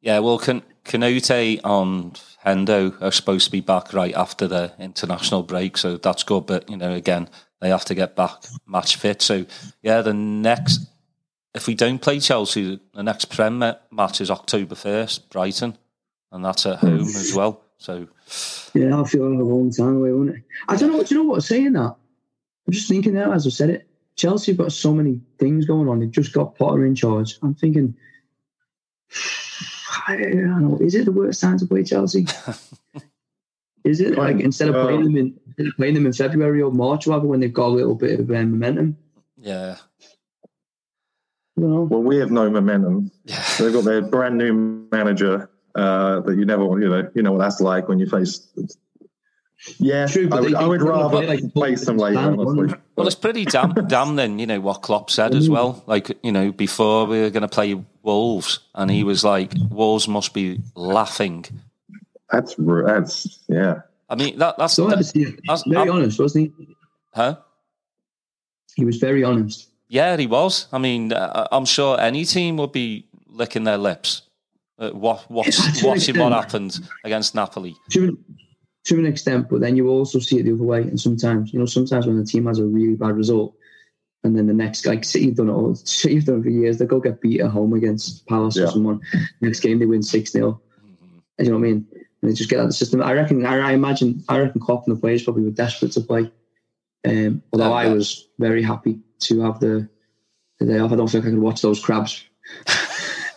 Yeah, 0.00 0.20
well, 0.20 0.38
Can- 0.38 0.62
Konate 0.84 1.60
and 1.64 2.20
Hendo 2.44 3.00
are 3.02 3.10
supposed 3.10 3.46
to 3.46 3.50
be 3.50 3.60
back 3.60 3.92
right 3.92 4.14
after 4.14 4.46
the 4.46 4.72
international 4.78 5.42
break, 5.42 5.76
so 5.76 5.96
that's 5.96 6.22
good. 6.22 6.46
But 6.46 6.68
you 6.70 6.76
know, 6.76 6.92
again, 6.92 7.28
they 7.60 7.68
have 7.68 7.84
to 7.86 7.94
get 7.94 8.16
back 8.16 8.44
match 8.66 8.96
fit. 8.96 9.22
So 9.22 9.44
yeah, 9.82 10.00
the 10.02 10.14
next 10.14 10.86
if 11.54 11.66
we 11.66 11.74
don't 11.74 12.00
play 12.00 12.20
Chelsea, 12.20 12.80
the 12.94 13.02
next 13.02 13.26
Prem 13.26 13.58
match 13.90 14.20
is 14.20 14.30
October 14.30 14.74
first, 14.74 15.28
Brighton, 15.30 15.76
and 16.30 16.44
that's 16.44 16.66
at 16.66 16.78
hmm. 16.78 16.86
home 16.86 17.00
as 17.00 17.34
well. 17.34 17.62
So 17.78 18.08
Yeah, 18.74 18.94
I'll 18.94 19.04
feel 19.04 19.30
like 19.30 19.40
a 19.40 19.44
long 19.44 19.70
time 19.70 19.96
away, 19.96 20.12
won't 20.12 20.30
it? 20.30 20.42
I 20.68 20.76
don't 20.76 20.92
know. 20.92 21.02
Do 21.02 21.14
you 21.14 21.20
know 21.20 21.28
what? 21.28 21.36
I'm 21.36 21.40
saying 21.40 21.72
that, 21.72 21.96
I'm 22.66 22.72
just 22.72 22.88
thinking 22.88 23.14
now 23.14 23.32
as 23.32 23.46
I 23.46 23.50
said 23.50 23.70
it. 23.70 23.86
Chelsea 24.16 24.50
have 24.50 24.58
got 24.58 24.72
so 24.72 24.92
many 24.92 25.20
things 25.38 25.64
going 25.64 25.88
on. 25.88 26.00
They've 26.00 26.10
just 26.10 26.32
got 26.32 26.56
Potter 26.56 26.84
in 26.84 26.96
charge. 26.96 27.38
I'm 27.40 27.54
thinking, 27.54 27.94
I 30.06 30.16
don't 30.16 30.60
know. 30.60 30.78
Is 30.80 30.94
it 30.94 31.04
the 31.04 31.12
worst 31.12 31.40
time 31.40 31.58
to 31.58 31.66
play 31.66 31.82
Chelsea? 31.82 32.26
is 33.84 34.00
it 34.00 34.16
like 34.16 34.40
instead 34.40 34.68
of 34.68 34.74
playing 34.74 35.04
them 35.04 35.16
in 35.16 35.40
instead 35.46 35.66
of 35.66 35.76
playing 35.76 35.94
them 35.94 36.06
in 36.06 36.12
February 36.12 36.62
or 36.62 36.70
March, 36.70 37.06
rather 37.06 37.26
when 37.26 37.40
they've 37.40 37.52
got 37.52 37.68
a 37.68 37.74
little 37.74 37.94
bit 37.94 38.20
of 38.20 38.30
um, 38.30 38.52
momentum? 38.52 38.96
yeah, 39.36 39.76
I 41.56 41.60
don't 41.60 41.70
know. 41.70 41.82
Well, 41.82 42.02
we 42.02 42.18
have 42.18 42.30
no 42.30 42.48
momentum. 42.50 43.10
yeah, 43.24 43.42
They've 43.58 43.72
got 43.72 43.84
their 43.84 44.02
brand 44.02 44.38
new 44.38 44.86
manager 44.92 45.50
uh, 45.74 46.20
that 46.20 46.36
you 46.36 46.44
never, 46.44 46.64
want. 46.64 46.82
you 46.82 46.88
know, 46.88 47.10
you 47.14 47.22
know 47.22 47.32
what 47.32 47.38
that's 47.38 47.60
like 47.60 47.88
when 47.88 47.98
you 47.98 48.06
face. 48.06 48.46
Yeah, 49.78 50.06
True, 50.06 50.28
I 50.30 50.40
would, 50.40 50.54
I 50.54 50.66
would 50.66 50.82
rather 50.82 51.08
play 51.08 51.26
like 51.26 51.40
the 51.40 51.60
face 51.60 51.84
them 51.84 51.98
later, 51.98 52.18
honestly. 52.18 52.78
Well, 52.94 53.06
it's 53.06 53.16
pretty 53.16 53.44
damn, 53.44 53.72
damn 53.88 54.14
then. 54.14 54.38
you 54.38 54.46
know, 54.46 54.60
what 54.60 54.82
Klopp 54.82 55.10
said 55.10 55.34
as 55.34 55.50
well. 55.50 55.82
Like, 55.86 56.16
you 56.22 56.30
know, 56.30 56.52
before 56.52 57.06
we 57.06 57.20
were 57.20 57.30
going 57.30 57.42
to 57.42 57.48
play 57.48 57.74
Wolves, 58.08 58.60
and 58.74 58.90
he 58.90 59.04
was 59.04 59.22
like, 59.22 59.52
Wolves 59.70 60.08
must 60.08 60.32
be 60.32 60.60
laughing. 60.74 61.44
That's 62.32 62.54
that's 62.58 63.38
yeah. 63.48 63.74
I 64.08 64.14
mean, 64.14 64.38
that, 64.38 64.56
that's, 64.56 64.72
So 64.74 64.84
that, 64.86 64.92
obviously, 64.94 65.24
that's- 65.46 65.64
very 65.66 65.88
I'm- 65.88 65.96
honest, 65.96 66.18
wasn't 66.18 66.52
he? 66.58 66.66
huh? 67.14 67.36
He 68.76 68.84
was 68.86 68.96
very 68.96 69.22
honest. 69.24 69.68
Yeah, 69.88 70.16
he 70.16 70.26
was. 70.26 70.66
I 70.72 70.78
mean, 70.78 71.12
uh, 71.12 71.46
I'm 71.52 71.64
sure 71.66 72.00
any 72.00 72.24
team 72.24 72.56
would 72.58 72.72
be 72.72 73.04
licking 73.40 73.64
their 73.64 73.78
lips, 73.78 74.22
uh, 74.78 74.90
wa- 74.94 75.20
watch, 75.28 75.46
Yeah, 75.58 75.72
to 75.72 75.80
an 75.80 75.86
watching 75.88 76.18
what 76.18 76.32
extent. 76.32 76.34
happened 76.34 76.72
against 77.04 77.34
Napoli. 77.34 77.74
to 77.90 78.04
an, 78.04 78.24
to 78.84 78.94
an 78.98 79.06
extent, 79.06 79.48
but 79.50 79.60
then 79.60 79.76
you 79.76 79.88
also 79.88 80.18
see 80.18 80.38
it 80.38 80.44
the 80.44 80.52
other 80.52 80.62
way. 80.72 80.82
And 80.82 80.98
sometimes, 81.00 81.52
you 81.52 81.58
know, 81.58 81.66
sometimes 81.66 82.06
when 82.06 82.16
the 82.16 82.24
team 82.24 82.46
has 82.46 82.58
a 82.58 82.64
really 82.64 82.94
bad 82.94 83.16
result, 83.16 83.54
and 84.24 84.36
then 84.36 84.46
the 84.46 84.54
next, 84.54 84.84
like 84.86 85.04
City 85.04 85.26
have 85.26 85.36
done 85.36 85.48
it 85.48 85.52
all, 85.52 85.74
City 85.74 86.16
have 86.16 86.24
done 86.24 86.40
it 86.40 86.42
for 86.42 86.50
years. 86.50 86.78
They 86.78 86.86
go 86.86 87.00
get 87.00 87.20
beat 87.20 87.40
at 87.40 87.50
home 87.50 87.72
against 87.72 88.26
Palace 88.26 88.58
or 88.58 88.66
someone. 88.66 89.00
Next 89.40 89.60
game 89.60 89.78
they 89.78 89.86
win 89.86 90.02
six 90.02 90.32
0 90.32 90.60
You 91.38 91.44
know 91.44 91.52
what 91.52 91.58
I 91.58 91.60
mean? 91.60 91.86
And 91.92 92.30
they 92.30 92.34
just 92.34 92.50
get 92.50 92.58
out 92.58 92.64
of 92.64 92.68
the 92.70 92.74
system. 92.74 93.02
I 93.02 93.12
reckon. 93.12 93.46
I, 93.46 93.58
I 93.58 93.72
imagine. 93.72 94.24
I 94.28 94.40
reckon 94.40 94.60
Klopp 94.60 94.86
and 94.86 94.96
the 94.96 95.00
players 95.00 95.22
probably 95.22 95.44
were 95.44 95.50
desperate 95.50 95.92
to 95.92 96.00
play. 96.00 96.32
Um, 97.06 97.42
although 97.52 97.70
Yeah, 97.70 97.74
I 97.74 97.88
was 97.88 98.28
very 98.38 98.62
happy 98.62 99.00
to 99.20 99.40
have 99.42 99.60
the, 99.60 99.88
the 100.58 100.66
day 100.66 100.78
off. 100.78 100.92
I 100.92 100.96
don't 100.96 101.08
think 101.08 101.24
I 101.24 101.30
could 101.30 101.38
watch 101.38 101.62
those 101.62 101.82
crabs 101.82 102.24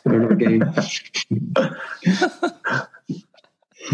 for 0.04 0.16
another 0.16 0.36
game. 0.36 0.64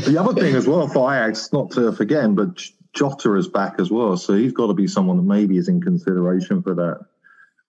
The 0.05 0.17
other 0.19 0.39
thing 0.39 0.55
as 0.55 0.67
well 0.67 0.87
for 0.87 1.11
Ajax, 1.11 1.51
not 1.51 1.71
to 1.71 1.91
forget, 1.91 2.35
but 2.35 2.61
Jota 2.97 3.35
is 3.35 3.47
back 3.47 3.75
as 3.79 3.91
well, 3.91 4.17
so 4.17 4.33
he's 4.33 4.51
got 4.53 4.67
to 4.67 4.73
be 4.73 4.87
someone 4.87 5.17
that 5.17 5.23
maybe 5.23 5.57
is 5.57 5.67
in 5.69 5.81
consideration 5.81 6.61
for 6.63 6.73
that 6.75 7.05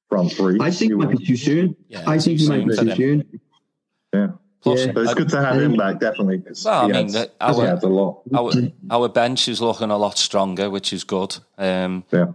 front 0.08 0.32
three. 0.32 0.58
I 0.60 0.70
think 0.70 0.92
it 0.92 0.96
might 0.96 1.16
be 1.16 1.24
too 1.24 1.36
soon. 1.36 1.76
Yeah, 1.88 2.04
I 2.06 2.18
think 2.18 2.40
it 2.40 2.48
might 2.48 2.66
be 2.66 2.74
too 2.76 2.88
for 2.90 2.96
soon. 2.96 3.40
yeah. 4.14 4.28
Plus, 4.60 4.86
Yeah. 4.86 4.92
But 4.92 5.04
it's 5.04 5.14
good 5.14 5.28
to 5.28 5.40
have 5.44 5.60
him 5.60 5.76
back, 5.76 6.00
definitely. 6.00 6.42
Well, 6.64 6.74
I 6.74 6.86
he 6.86 6.92
mean, 6.92 6.96
adds- 7.04 7.12
the- 7.12 7.20
he 7.20 7.28
our- 7.40 7.66
adds 7.66 7.84
a 7.84 7.88
lot. 7.88 8.22
our, 8.34 8.52
our 8.90 9.08
bench 9.08 9.48
is 9.48 9.60
looking 9.60 9.90
a 9.90 9.96
lot 9.98 10.18
stronger, 10.18 10.68
which 10.70 10.92
is 10.92 11.04
good. 11.04 11.36
Um, 11.58 12.04
Yeah. 12.12 12.32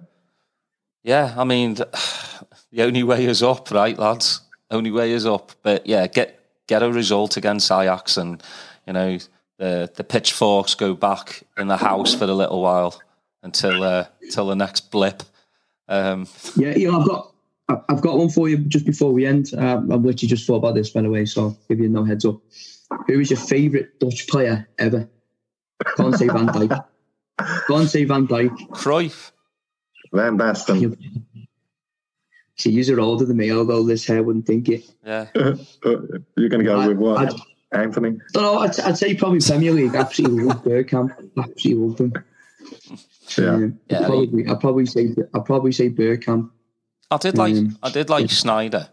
yeah, 1.04 1.34
I 1.38 1.44
mean, 1.44 1.74
the 2.72 2.84
only 2.84 3.04
way 3.04 3.26
is 3.26 3.44
up, 3.44 3.72
right, 3.72 3.98
lads? 3.98 4.42
Only 4.72 4.92
way 4.92 5.12
is 5.12 5.26
up. 5.26 5.52
But 5.64 5.86
yeah, 5.86 6.08
get 6.08 6.40
get 6.68 6.82
a 6.82 6.92
result 6.92 7.36
against 7.38 7.70
Ajax, 7.72 8.16
and 8.18 8.42
you 8.88 8.94
know 8.94 9.18
the 9.60 9.92
the 9.96 10.04
pitchforks 10.04 10.76
go 10.76 10.94
back 10.94 11.44
in 11.58 11.68
the 11.68 11.78
house 11.78 12.14
for 12.16 12.26
a 12.26 12.34
little 12.34 12.62
while 12.62 13.00
until 13.44 13.84
uh, 13.84 14.06
until 14.22 14.48
the 14.48 14.56
next 14.56 14.92
blip. 14.92 15.24
Um, 15.88 16.28
Yeah, 16.56 16.76
you 16.76 16.92
know, 16.92 17.00
I've 17.02 17.08
got 17.08 17.30
I've- 17.70 17.82
I've 17.90 18.02
got 18.02 18.18
one 18.18 18.30
for 18.30 18.50
you 18.50 18.58
just 18.58 18.86
before 18.86 19.12
we 19.14 19.26
end. 19.26 19.52
Um, 19.58 19.92
I've 19.92 20.02
literally 20.04 20.28
just 20.28 20.46
thought 20.46 20.58
about 20.58 20.76
this, 20.76 20.90
by 20.90 21.02
the 21.02 21.10
way, 21.10 21.26
so 21.26 21.42
I'll 21.42 21.58
give 21.70 21.80
you 21.80 21.90
no 21.90 22.04
heads 22.04 22.26
up. 22.26 22.40
Who 23.08 23.20
is 23.20 23.30
your 23.32 23.40
favourite 23.40 24.00
Dutch 24.00 24.28
player 24.28 24.68
ever? 24.80 25.10
Can't 25.98 26.16
say 26.16 26.28
Van 26.28 26.48
Dijk. 26.48 26.86
Can't 27.68 27.90
say 27.90 28.04
Van 28.06 28.28
Dijk. 28.28 28.56
Cruyff, 28.72 29.32
Van 30.14 30.38
Basten. 30.38 30.96
See, 32.56 32.70
you're 32.70 33.00
older 33.02 33.26
than 33.26 33.38
me, 33.38 33.52
although 33.52 33.84
this 33.84 34.06
hair 34.06 34.22
wouldn't 34.24 34.46
think 34.46 34.70
it. 34.70 34.84
yeah, 35.06 35.28
You're 35.36 36.50
going 36.50 36.60
to 36.60 36.64
go 36.64 36.80
I- 36.80 36.88
with 36.90 36.98
what? 36.98 37.18
I'd- 37.30 37.42
Anthony? 37.74 38.18
don't 38.34 38.44
know, 38.44 38.60
I'd, 38.60 38.80
I'd 38.82 38.98
say 38.98 39.16
probably 39.16 39.40
Premier 39.40 39.72
League. 39.72 39.96
Absolutely 39.96 40.44
love 40.44 40.64
Bergkamp. 40.64 41.12
Absolutely 41.38 41.74
love 41.88 41.98
them. 41.98 42.14
Yeah. 43.38 43.46
Um, 43.50 43.80
Yeah, 43.90 44.00
I'd 44.00 44.06
probably, 44.06 44.48
I'd 44.48 44.60
probably 44.60 44.86
say 44.86 45.16
I'd 45.34 45.46
probably 45.46 45.72
say 45.72 45.90
Bergkamp. 45.90 46.50
I 47.12 47.18
did 47.18 47.38
like 47.38 47.56
Um, 47.56 47.78
I 47.84 47.90
did 47.90 48.10
like 48.10 48.26
Sneijder. 48.28 48.90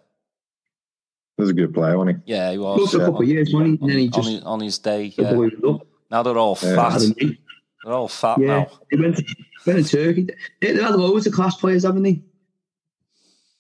He 1.37 1.43
was 1.43 1.51
a 1.51 1.55
good 1.55 1.73
player, 1.73 1.97
wasn't 1.97 2.23
he? 2.27 2.33
Yeah, 2.33 2.51
he 2.51 2.57
Good 2.57 2.63
was. 2.65 2.91
for 2.93 3.03
a 3.03 3.05
couple 3.07 3.23
of 3.23 3.29
years, 3.29 3.53
wasn't 3.53 3.71
he? 3.71 3.77
on, 3.79 3.83
And 3.83 3.91
then 3.91 3.99
he 3.99 4.07
on 4.07 4.13
just 4.13 4.29
his, 4.29 4.43
on 4.43 4.61
his 4.61 4.79
day. 4.79 5.13
Yeah. 5.17 5.33
blew 5.33 5.45
it. 5.47 5.87
Now 6.11 6.23
they're 6.23 6.37
all 6.39 6.59
Yeah. 6.63 6.75
fat. 6.77 6.93
Hadn't 6.93 7.21
he? 7.21 7.39
They're 7.85 7.95
all 7.95 8.09
fat 8.09 8.39
Yeah, 8.41 8.47
now. 8.47 8.71
he 8.91 8.97
went 9.01 9.17
to, 9.17 9.25
went 9.67 9.87
to 9.87 9.97
Turkey. 9.97 10.27
They- 10.61 10.73
They've 10.73 10.83
had 10.83 10.95
loads 10.97 11.27
of 11.27 11.33
class 11.33 11.57
players, 11.57 11.85
haven't 11.85 12.03
they? 12.03 12.23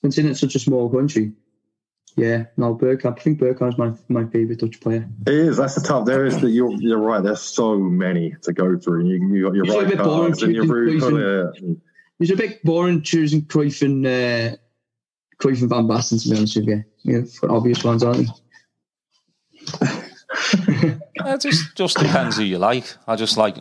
Considering 0.02 0.32
it's 0.32 0.40
such 0.40 0.54
a 0.54 0.58
small 0.58 0.90
country. 0.90 1.32
Yeah, 2.16 2.44
no, 2.56 2.74
Bergkamp. 2.74 3.18
I 3.18 3.22
think 3.22 3.38
Bergkamp's 3.40 3.78
my 3.78 3.92
my 4.08 4.28
favourite 4.30 4.58
Dutch 4.58 4.80
player. 4.80 5.08
It 5.26 5.34
is. 5.34 5.56
That's 5.56 5.76
the 5.76 5.80
tough. 5.80 6.06
There 6.06 6.24
is 6.26 6.40
the. 6.40 6.50
You're, 6.50 6.72
you're 6.72 6.98
right. 6.98 7.22
There's 7.22 7.40
so 7.40 7.78
many 7.78 8.34
to 8.42 8.52
go 8.52 8.76
through. 8.78 9.06
You 9.06 9.34
you 9.34 9.44
got 9.44 9.54
your 9.54 9.64
He's 9.64 9.74
a 9.74 9.78
right 9.78 9.96
boring, 9.96 10.04
cards 10.22 10.42
and 10.42 10.54
your 10.54 10.64
choosing 10.64 11.14
root. 11.14 11.52
poison. 11.54 11.82
He's 12.18 12.30
a 12.32 12.36
bit 12.36 12.62
boring 12.64 13.02
choosing 13.02 13.42
Cruyff 13.42 13.80
and 13.82 14.04
uh, 14.06 14.56
Cruyff 15.40 15.60
and 15.60 15.70
Van 15.70 15.84
Basten, 15.86 16.22
to 16.22 16.28
be 16.30 16.36
honest 16.36 16.56
with 16.56 16.66
you. 16.68 16.84
You 17.04 17.20
know, 17.20 17.26
for 17.26 17.50
obvious 17.50 17.82
ones, 17.84 18.02
aren't 18.02 18.26
they? 19.78 19.86
It 21.22 21.40
just 21.40 21.76
just 21.76 21.98
depends 21.98 22.36
who 22.36 22.44
you 22.44 22.58
like. 22.58 22.84
I 23.06 23.16
just 23.16 23.36
like 23.36 23.56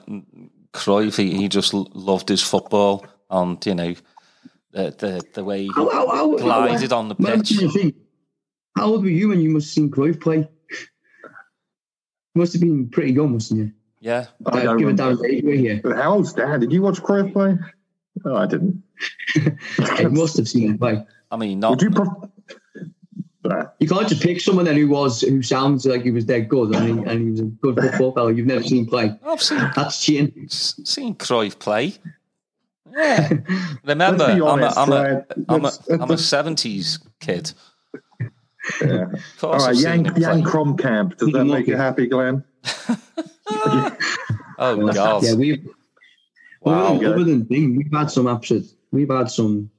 Cruyff. 0.74 1.18
He, 1.18 1.36
he 1.36 1.48
just 1.50 1.74
loved 1.74 2.30
his 2.30 2.42
football, 2.42 3.06
and 3.30 3.64
you 3.66 3.76
know 3.76 3.94
the 4.72 4.92
the, 4.98 5.22
the 5.34 5.44
way 5.44 5.64
he 5.64 5.72
How, 5.76 5.90
how, 5.90 6.08
how, 6.08 6.38
glided 6.38 6.94
on 6.94 7.10
the 7.10 7.16
how- 7.20 7.36
pitch. 7.38 7.94
How- 8.80 8.86
old 8.92 9.04
were 9.04 9.10
you 9.10 9.30
when 9.30 9.42
you 9.42 9.50
must 9.50 9.68
have 9.68 9.74
seen 9.74 9.90
Cruyff 9.92 10.20
play? 10.22 10.48
Must 12.36 12.54
have 12.54 12.62
been 12.62 12.90
pretty 12.90 13.12
young, 13.14 13.34
mustn't 13.34 13.60
you? 13.60 13.72
Yeah, 14.00 14.28
I 14.46 14.50
Uh, 14.60 14.64
don't 14.64 14.78
given 14.78 14.96
remember. 14.96 15.22
down 15.24 15.32
age 15.32 15.44
we're 15.44 15.56
here. 15.58 15.82
How 15.96 16.14
old's 16.14 16.32
Dad? 16.34 16.62
Did 16.62 16.72
you 16.72 16.82
watch 16.82 17.02
Cruyff 17.02 17.34
play? 17.34 17.58
Oh, 18.26 18.36
I 18.36 18.46
didn't. 18.46 18.82
I 19.80 20.04
must 20.06 20.38
have 20.38 20.48
seen 20.48 20.70
him 20.70 20.78
play. 20.78 21.06
I 21.32 21.38
mean, 21.38 21.60
not 21.60 21.72
Would 21.72 21.82
you? 21.82 21.90
Pref- 21.92 22.30
You 23.80 23.88
can't 23.88 24.08
just 24.08 24.22
pick 24.22 24.40
someone 24.42 24.66
then 24.66 24.76
who 24.78 24.88
was 24.88 25.22
who 25.22 25.42
sounds 25.42 25.86
like 25.86 26.04
he 26.04 26.12
was 26.12 26.24
dead 26.26 26.50
good 26.50 26.76
and 26.76 26.86
he, 26.86 27.12
and 27.12 27.22
he 27.24 27.32
was 27.32 27.40
a 27.40 27.44
good 27.46 27.76
football 27.80 28.12
player 28.14 28.32
you've 28.32 28.46
never 28.48 28.64
seen 28.64 28.86
play. 28.86 29.18
I've 29.26 29.42
seen 29.42 29.60
That's 29.76 30.04
cheating. 30.04 30.48
seen 30.50 31.16
Cruyff 31.16 31.58
play. 31.60 31.96
Yeah, 32.92 33.30
remember, 33.86 34.26
Let's 34.28 34.34
I'm 34.34 34.42
a, 34.42 34.46
honest, 34.46 34.78
I'm 34.78 34.92
a, 34.92 34.96
right? 35.14 35.24
I'm 35.50 35.60
a, 35.62 35.64
Let's- 35.64 35.90
I'm 35.90 36.02
a 36.12 36.16
70s 36.16 37.00
kid. 37.20 37.54
Yeah. 38.82 38.88
All 38.88 39.06
right, 39.08 39.20
All 39.44 39.50
course, 39.52 39.66
right, 39.68 39.76
Jan. 39.78 40.04
Jan 40.06 40.44
Kromkamp. 40.44 41.18
Does 41.18 41.32
that 41.32 41.46
make 41.46 41.68
you 41.68 41.76
happy, 41.78 42.08
Glenn? 42.08 42.44
Oh 44.62 44.92
God! 44.94 45.24
Yeah, 45.24 45.36
we've 45.36 45.68
Wow. 46.62 46.88
other, 46.96 46.98
than, 47.00 47.14
other 47.14 47.24
than 47.24 47.46
thing, 47.46 47.78
we've 47.78 47.92
had 47.94 48.12
some 48.12 48.28
absolute 48.28 48.66
we've 48.92 49.10
had 49.10 49.32
some 49.32 49.72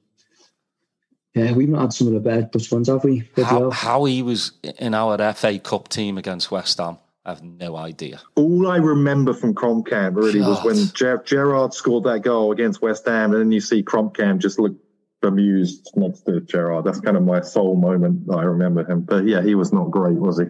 yeah, 1.35 1.53
we've 1.53 1.69
not 1.69 1.81
had 1.81 1.93
some 1.93 2.07
of 2.07 2.13
the 2.13 2.19
best 2.19 2.51
Dutch 2.51 2.71
ones, 2.71 2.87
have 2.89 3.03
we? 3.03 3.21
Bloody 3.35 3.49
How, 3.49 3.69
how 3.69 4.03
he 4.05 4.21
was 4.23 4.51
in 4.79 4.93
our 4.93 5.17
FA 5.33 5.59
Cup 5.59 5.87
team 5.87 6.17
against 6.17 6.51
West 6.51 6.79
Ham, 6.79 6.97
I 7.23 7.29
have 7.29 7.43
no 7.43 7.77
idea. 7.77 8.19
All 8.35 8.67
I 8.69 8.77
remember 8.77 9.33
from 9.33 9.53
Kromkamp 9.53 10.15
really 10.15 10.41
was 10.41 10.61
when 10.65 10.75
Ger- 10.93 11.23
Gerrard 11.23 11.73
scored 11.73 12.03
that 12.05 12.19
goal 12.23 12.51
against 12.51 12.81
West 12.81 13.05
Ham, 13.05 13.31
and 13.31 13.39
then 13.39 13.51
you 13.51 13.61
see 13.61 13.83
Kromkamp 13.83 14.39
just 14.39 14.59
look 14.59 14.75
amused 15.23 15.91
next 15.95 16.21
to 16.21 16.41
Gerrard. 16.41 16.85
That's 16.85 16.99
kind 16.99 17.17
of 17.17 17.23
my 17.23 17.41
sole 17.41 17.75
moment 17.75 18.27
that 18.27 18.37
I 18.37 18.43
remember 18.43 18.83
him. 18.89 19.01
But 19.01 19.25
yeah, 19.25 19.41
he 19.41 19.55
was 19.55 19.71
not 19.71 19.91
great, 19.91 20.17
was 20.17 20.39
he? 20.39 20.45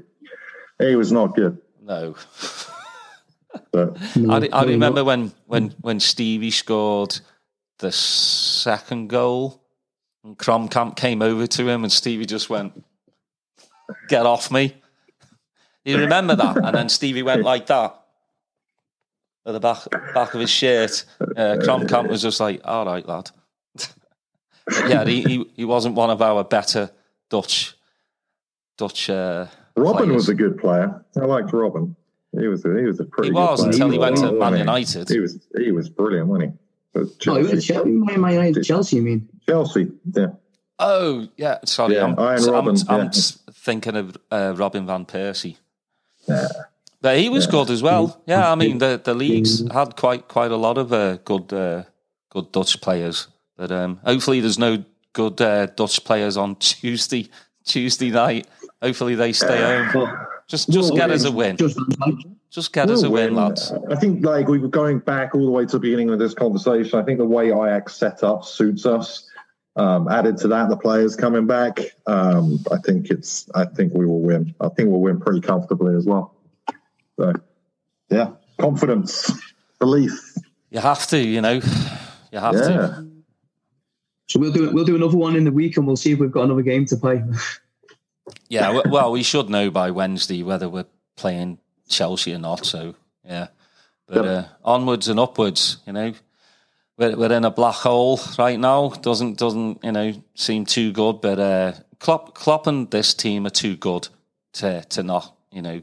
He 0.85 0.95
was 0.95 1.11
not 1.11 1.35
good. 1.35 1.57
No, 1.81 2.15
But 3.71 3.97
No, 4.15 4.33
I, 4.33 4.37
I 4.37 4.47
probably 4.47 4.73
remember 4.73 5.03
when 5.03 5.31
when 5.45 5.69
when 5.81 5.99
Stevie 5.99 6.51
scored 6.51 7.19
the 7.79 7.91
second 7.91 9.09
goal, 9.09 9.61
and 10.23 10.37
Kromkamp 10.37 10.95
came 10.95 11.21
over 11.21 11.47
to 11.47 11.67
him, 11.67 11.83
and 11.83 11.91
Stevie 11.91 12.25
just 12.25 12.49
went, 12.49 12.83
"Get 14.07 14.25
off 14.25 14.51
me!" 14.51 14.75
You 15.83 15.97
remember 15.97 16.35
that? 16.35 16.57
And 16.57 16.75
then 16.75 16.89
Stevie 16.89 17.23
went 17.23 17.43
like 17.43 17.65
that 17.67 17.99
at 19.45 19.53
the 19.53 19.59
back 19.59 19.89
back 20.13 20.33
of 20.33 20.39
his 20.39 20.49
shirt. 20.49 21.05
Uh, 21.19 21.57
Kromkamp 21.59 22.07
was 22.09 22.21
just 22.21 22.39
like, 22.39 22.61
"All 22.63 22.85
right, 22.85 23.05
lad." 23.07 23.31
Yeah, 24.87 25.05
he, 25.05 25.21
he 25.23 25.45
he 25.55 25.65
wasn't 25.65 25.95
one 25.95 26.09
of 26.09 26.21
our 26.21 26.43
better 26.43 26.91
Dutch 27.29 27.75
Dutch. 28.77 29.09
Uh, 29.09 29.47
Robin 29.75 30.05
players. 30.05 30.15
was 30.15 30.29
a 30.29 30.35
good 30.35 30.57
player. 30.57 31.03
I 31.15 31.25
liked 31.25 31.53
Robin. 31.53 31.95
He 32.39 32.47
was 32.47 32.63
a, 32.65 32.77
he 32.77 32.85
was 32.85 32.99
a 32.99 33.05
pretty. 33.05 33.29
He 33.29 33.33
was 33.33 33.59
player. 33.59 33.71
until 33.71 33.89
he 33.89 33.97
went 33.97 34.17
to 34.17 34.31
Man? 34.31 34.57
United. 34.57 35.09
He 35.09 35.19
was 35.19 35.39
he 35.57 35.71
was 35.71 35.89
brilliant, 35.89 36.27
wasn't 36.27 36.51
he? 36.51 36.57
But 36.93 37.07
No, 37.25 37.35
he 37.35 37.41
was 37.43 37.51
at 37.53 37.55
Chelsea, 37.61 37.73
Chelsea. 37.73 37.89
Man 37.89 38.21
Man 38.21 38.33
United, 38.33 38.63
Chelsea, 38.63 38.95
you 38.97 39.01
mean? 39.01 39.29
Chelsea, 39.47 39.91
yeah. 40.13 40.27
Oh 40.79 41.27
yeah, 41.37 41.59
sorry, 41.65 41.95
Yeah, 41.95 42.05
I'm, 42.05 42.19
Iron 42.19 42.43
I'm, 42.43 42.51
Robin, 42.53 42.75
I'm 42.89 42.99
yeah. 43.01 43.07
s- 43.07 43.39
thinking 43.53 43.95
of 43.95 44.17
uh, 44.31 44.53
Robin 44.57 44.85
van 44.87 45.05
Persie. 45.05 45.57
Yeah. 46.27 46.47
But 47.01 47.17
he 47.17 47.29
was 47.29 47.45
Yeah. 47.45 47.51
good 47.51 47.69
as 47.69 47.81
well. 47.83 48.21
Yeah, 48.27 48.51
I 48.51 48.55
mean 48.55 48.77
the 48.79 48.99
the 49.03 49.13
leagues 49.13 49.63
had 49.71 49.95
quite 49.95 50.27
quite 50.27 50.51
a 50.51 50.57
lot 50.57 50.77
of 50.77 50.91
uh, 50.91 51.17
good 51.17 51.51
uh, 51.53 51.83
good 52.29 52.51
Dutch 52.51 52.79
players. 52.81 53.27
But 53.61 53.71
um, 53.71 53.99
hopefully 54.03 54.39
there's 54.39 54.57
no 54.57 54.83
good 55.13 55.39
uh, 55.39 55.67
Dutch 55.67 56.03
players 56.03 56.35
on 56.35 56.55
Tuesday 56.55 57.29
Tuesday 57.63 58.09
night. 58.09 58.47
Hopefully 58.81 59.13
they 59.13 59.33
stay 59.33 59.61
home. 59.61 60.17
Just 60.47 60.71
just 60.71 60.89
Well, 60.89 60.97
get 60.97 61.11
us 61.11 61.25
a 61.25 61.31
win. 61.31 61.57
just. 61.57 61.77
Just 62.49 62.73
get 62.73 62.89
us 62.89 63.03
a 63.03 63.09
win, 63.09 63.35
win. 63.35 63.35
lads. 63.45 63.71
I 63.89 63.95
think 63.95 64.25
like 64.25 64.47
we 64.49 64.57
were 64.57 64.67
going 64.67 64.97
back 64.99 65.35
all 65.35 65.45
the 65.45 65.51
way 65.51 65.63
to 65.65 65.71
the 65.73 65.79
beginning 65.79 66.09
of 66.09 66.17
this 66.19 66.33
conversation. 66.33 66.99
I 66.99 67.03
think 67.03 67.19
the 67.19 67.25
way 67.25 67.45
Ajax 67.51 67.95
set 67.95 68.23
up 68.23 68.43
suits 68.43 68.85
us. 68.87 69.29
Um, 69.77 70.09
added 70.09 70.35
to 70.39 70.47
that, 70.49 70.67
the 70.67 70.75
players 70.75 71.15
coming 71.15 71.45
back. 71.45 71.79
Um, 72.07 72.59
I 72.71 72.77
think 72.79 73.11
it's. 73.11 73.47
I 73.53 73.65
think 73.65 73.93
we 73.93 74.07
will 74.07 74.21
win. 74.21 74.55
I 74.59 74.69
think 74.69 74.89
we'll 74.89 74.99
win 75.01 75.19
pretty 75.21 75.39
comfortably 75.39 75.95
as 75.95 76.05
well. 76.07 76.33
So, 77.19 77.31
yeah, 78.09 78.31
confidence, 78.59 79.31
belief. 79.79 80.19
You 80.71 80.79
have 80.79 81.05
to, 81.07 81.17
you 81.19 81.39
know, 81.41 81.61
you 82.33 82.39
have 82.39 82.55
Yeah, 82.55 82.61
to. 82.67 83.10
So 84.31 84.39
we'll 84.39 84.53
do 84.53 84.71
we'll 84.71 84.85
do 84.85 84.95
another 84.95 85.17
one 85.17 85.35
in 85.35 85.43
the 85.43 85.51
week 85.51 85.75
and 85.75 85.85
we'll 85.85 85.97
see 85.97 86.13
if 86.13 86.19
we've 86.19 86.31
got 86.31 86.45
another 86.45 86.61
game 86.61 86.85
to 86.85 86.97
play. 86.97 87.23
Yeah, 88.47 88.81
well, 88.85 89.11
we 89.11 89.23
should 89.23 89.49
know 89.49 89.71
by 89.71 89.91
Wednesday 89.91 90.43
whether 90.43 90.69
we're 90.69 90.85
playing 91.17 91.57
Chelsea 91.89 92.33
or 92.33 92.37
not. 92.37 92.65
So 92.65 92.95
yeah, 93.25 93.47
but 94.07 94.25
uh, 94.25 94.43
onwards 94.63 95.07
and 95.07 95.19
upwards. 95.19 95.77
You 95.87 95.93
know, 95.93 96.13
we're 96.97 97.17
we're 97.17 97.31
in 97.33 97.43
a 97.43 97.51
black 97.51 97.75
hole 97.75 98.19
right 98.37 98.59
now. 98.59 98.89
Doesn't 98.89 99.37
doesn't 99.37 99.83
you 99.83 99.91
know 99.91 100.13
seem 100.35 100.65
too 100.65 100.93
good. 100.93 101.19
But 101.19 101.39
uh, 101.39 101.73
Klopp 101.99 102.35
Klopp 102.35 102.67
and 102.67 102.89
this 102.91 103.13
team 103.13 103.45
are 103.47 103.51
too 103.51 103.75
good 103.75 104.07
to 104.53 104.81
to 104.81 105.03
not 105.03 105.35
you 105.51 105.61
know 105.61 105.81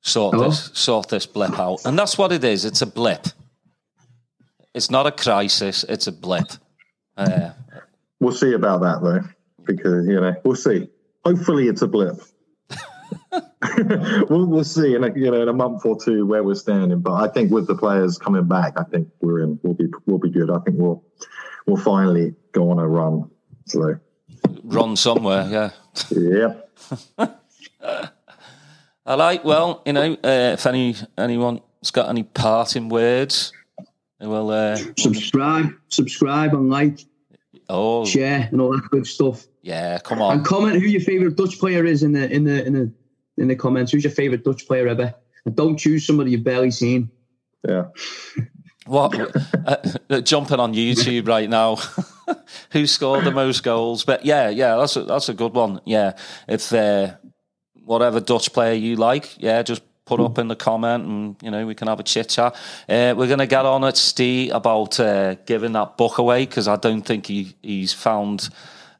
sort 0.00 0.34
Hello? 0.34 0.48
this 0.48 0.72
sort 0.74 1.08
this 1.08 1.26
blip 1.26 1.58
out. 1.58 1.86
And 1.86 1.98
that's 1.98 2.18
what 2.18 2.32
it 2.32 2.44
is. 2.44 2.64
It's 2.64 2.82
a 2.82 2.86
blip. 2.86 3.28
It's 4.74 4.90
not 4.90 5.06
a 5.06 5.12
crisis. 5.12 5.84
It's 5.84 6.06
a 6.06 6.12
blip. 6.12 6.52
Uh, 7.16 7.50
we'll 8.20 8.32
see 8.32 8.52
about 8.52 8.80
that 8.82 9.02
though, 9.02 9.20
because 9.64 10.06
you 10.06 10.20
know 10.20 10.34
we'll 10.44 10.56
see. 10.56 10.88
Hopefully, 11.24 11.68
it's 11.68 11.82
a 11.82 11.86
blip. 11.86 12.16
we'll, 14.28 14.46
we'll 14.46 14.64
see 14.64 14.94
in 14.94 15.04
a 15.04 15.12
you 15.14 15.30
know 15.30 15.42
in 15.42 15.48
a 15.48 15.52
month 15.52 15.84
or 15.84 15.98
two 16.00 16.26
where 16.26 16.42
we're 16.42 16.54
standing. 16.54 17.00
But 17.00 17.14
I 17.14 17.28
think 17.28 17.50
with 17.50 17.66
the 17.66 17.76
players 17.76 18.18
coming 18.18 18.46
back, 18.46 18.74
I 18.76 18.84
think 18.84 19.08
we're 19.20 19.40
in. 19.40 19.58
We'll 19.62 19.74
be 19.74 19.86
we'll 20.06 20.18
be 20.18 20.30
good. 20.30 20.50
I 20.50 20.58
think 20.60 20.78
we'll 20.78 21.04
we'll 21.66 21.82
finally 21.82 22.34
go 22.52 22.70
on 22.70 22.78
a 22.78 22.86
run. 22.86 23.30
So 23.66 23.98
run 24.64 24.96
somewhere. 24.96 25.48
Yeah. 25.50 25.70
yep. 26.10 26.70
All 29.06 29.18
right. 29.18 29.44
Well, 29.44 29.82
you 29.84 29.92
know, 29.92 30.14
uh, 30.14 30.52
if 30.54 30.66
any 30.66 30.96
anyone's 31.18 31.90
got 31.92 32.08
any 32.08 32.22
parting 32.22 32.88
words, 32.88 33.52
well, 34.20 34.50
uh, 34.50 34.76
subscribe, 34.98 35.72
subscribe 35.88 36.54
and 36.54 36.70
like, 36.70 37.00
oh 37.68 38.04
share 38.04 38.48
and 38.50 38.60
all 38.60 38.72
that 38.72 38.88
good 38.90 39.06
stuff. 39.06 39.46
yeah, 39.62 39.98
come 39.98 40.20
on, 40.20 40.38
And 40.38 40.46
comment 40.46 40.80
who 40.80 40.86
your 40.86 41.00
favourite 41.00 41.36
Dutch 41.36 41.58
player 41.58 41.84
is 41.84 42.02
in 42.02 42.12
the 42.12 42.30
in 42.30 42.44
the 42.44 42.64
in 42.64 42.72
the 42.72 42.92
in 43.36 43.48
the 43.48 43.56
comments. 43.56 43.92
Who's 43.92 44.04
your 44.04 44.12
favourite 44.12 44.44
Dutch 44.44 44.66
player 44.66 44.88
ever? 44.88 45.14
And 45.44 45.56
don't 45.56 45.76
choose 45.76 46.06
somebody 46.06 46.30
you've 46.30 46.44
barely 46.44 46.70
seen. 46.70 47.10
Yeah. 47.66 47.86
What 48.86 49.18
uh, 49.66 49.76
uh, 50.10 50.20
jumping 50.20 50.60
on 50.60 50.74
YouTube 50.74 51.26
right 51.26 51.48
now? 51.48 51.76
Who 52.72 52.86
scored 52.86 53.24
the 53.24 53.30
most 53.30 53.62
goals? 53.62 54.04
But 54.04 54.26
yeah, 54.26 54.50
yeah, 54.50 54.76
that's 54.76 54.96
a, 54.96 55.04
that's 55.04 55.28
a 55.30 55.34
good 55.34 55.54
one. 55.54 55.80
Yeah, 55.86 56.16
if 56.46 56.72
uh, 56.72 57.14
whatever 57.84 58.20
Dutch 58.20 58.52
player 58.52 58.74
you 58.74 58.96
like, 58.96 59.40
yeah, 59.42 59.62
just 59.62 59.82
put 60.04 60.20
up 60.20 60.38
in 60.38 60.48
the 60.48 60.56
comment, 60.56 61.04
and 61.04 61.36
you 61.42 61.50
know 61.50 61.66
we 61.66 61.74
can 61.74 61.88
have 61.88 62.00
a 62.00 62.02
chit 62.02 62.28
chat. 62.28 62.54
Uh, 62.88 63.14
we're 63.16 63.28
gonna 63.28 63.46
get 63.46 63.64
on 63.64 63.84
at 63.84 63.96
Steve 63.96 64.52
about 64.52 65.00
uh, 65.00 65.34
giving 65.46 65.72
that 65.72 65.96
book 65.96 66.18
away 66.18 66.46
because 66.46 66.68
I 66.68 66.76
don't 66.76 67.02
think 67.02 67.26
he 67.26 67.54
he's 67.62 67.92
found 67.92 68.48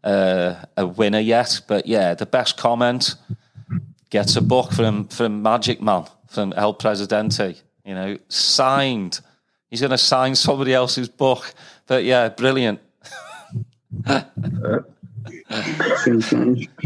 uh, 0.02 0.54
a 0.76 0.86
winner 0.86 1.20
yet. 1.20 1.60
But 1.66 1.86
yeah, 1.86 2.14
the 2.14 2.26
best 2.26 2.56
comment 2.56 3.14
gets 4.10 4.36
a 4.36 4.42
book 4.42 4.72
from 4.72 5.08
from 5.08 5.42
Magic 5.42 5.80
Man 5.80 6.04
from 6.28 6.52
El 6.54 6.74
Presidente. 6.74 7.56
You 7.84 7.94
know, 7.94 8.18
signed. 8.28 9.20
He's 9.70 9.80
going 9.80 9.90
to 9.90 9.98
sign 9.98 10.34
somebody 10.34 10.72
else's 10.72 11.08
book. 11.08 11.54
But 11.86 12.04
yeah, 12.04 12.28
brilliant. 12.28 12.80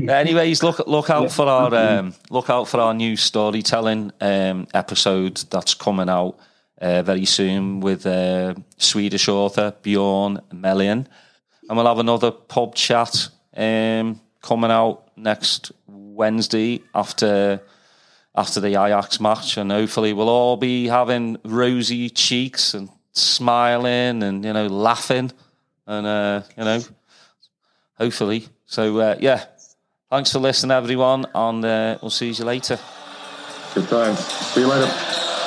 Anyways, 0.09 0.62
look 0.62 0.87
look 0.87 1.11
out 1.11 1.31
for 1.31 1.46
our 1.46 1.74
um, 1.74 2.14
look 2.31 2.51
out 2.51 2.68
for 2.68 2.81
our 2.81 2.94
new 2.94 3.16
storytelling 3.16 4.12
um, 4.20 4.66
episode 4.74 5.37
that's 5.51 5.74
coming 5.74 6.09
out 6.09 6.38
uh, 6.81 7.03
very 7.03 7.24
soon 7.24 7.81
with 7.81 8.07
uh, 8.07 8.55
Swedish 8.77 9.29
author 9.29 9.74
Bjorn 9.83 10.40
Melian, 10.53 11.09
and 11.68 11.77
we'll 11.77 11.87
have 11.87 11.98
another 11.98 12.31
pub 12.31 12.74
chat 12.74 13.29
um, 13.57 14.20
coming 14.42 14.70
out 14.70 15.09
next 15.16 15.72
Wednesday 15.87 16.83
after 16.94 17.61
after 18.35 18.61
the 18.61 18.68
Ajax 18.68 19.20
match, 19.20 19.57
and 19.57 19.72
hopefully 19.72 20.12
we'll 20.12 20.29
all 20.29 20.57
be 20.57 20.87
having 20.87 21.38
rosy 21.44 22.09
cheeks 22.09 22.74
and 22.74 22.88
smiling 23.12 24.22
and 24.22 24.44
you 24.44 24.53
know 24.53 24.68
laughing 24.68 25.33
and 25.87 26.07
uh, 26.07 26.42
you 26.57 26.64
know 26.64 26.81
hopefully. 27.98 28.46
So 28.66 28.98
uh, 28.98 29.16
yeah, 29.20 29.44
thanks 30.11 30.32
for 30.32 30.38
listening, 30.38 30.76
everyone, 30.76 31.26
and 31.34 31.64
uh, 31.64 31.98
we'll 32.00 32.11
see 32.11 32.30
you 32.30 32.44
later. 32.44 32.78
Good 33.74 33.88
times. 33.88 34.18
See 34.18 34.61
you 34.61 34.66
later. 34.66 35.38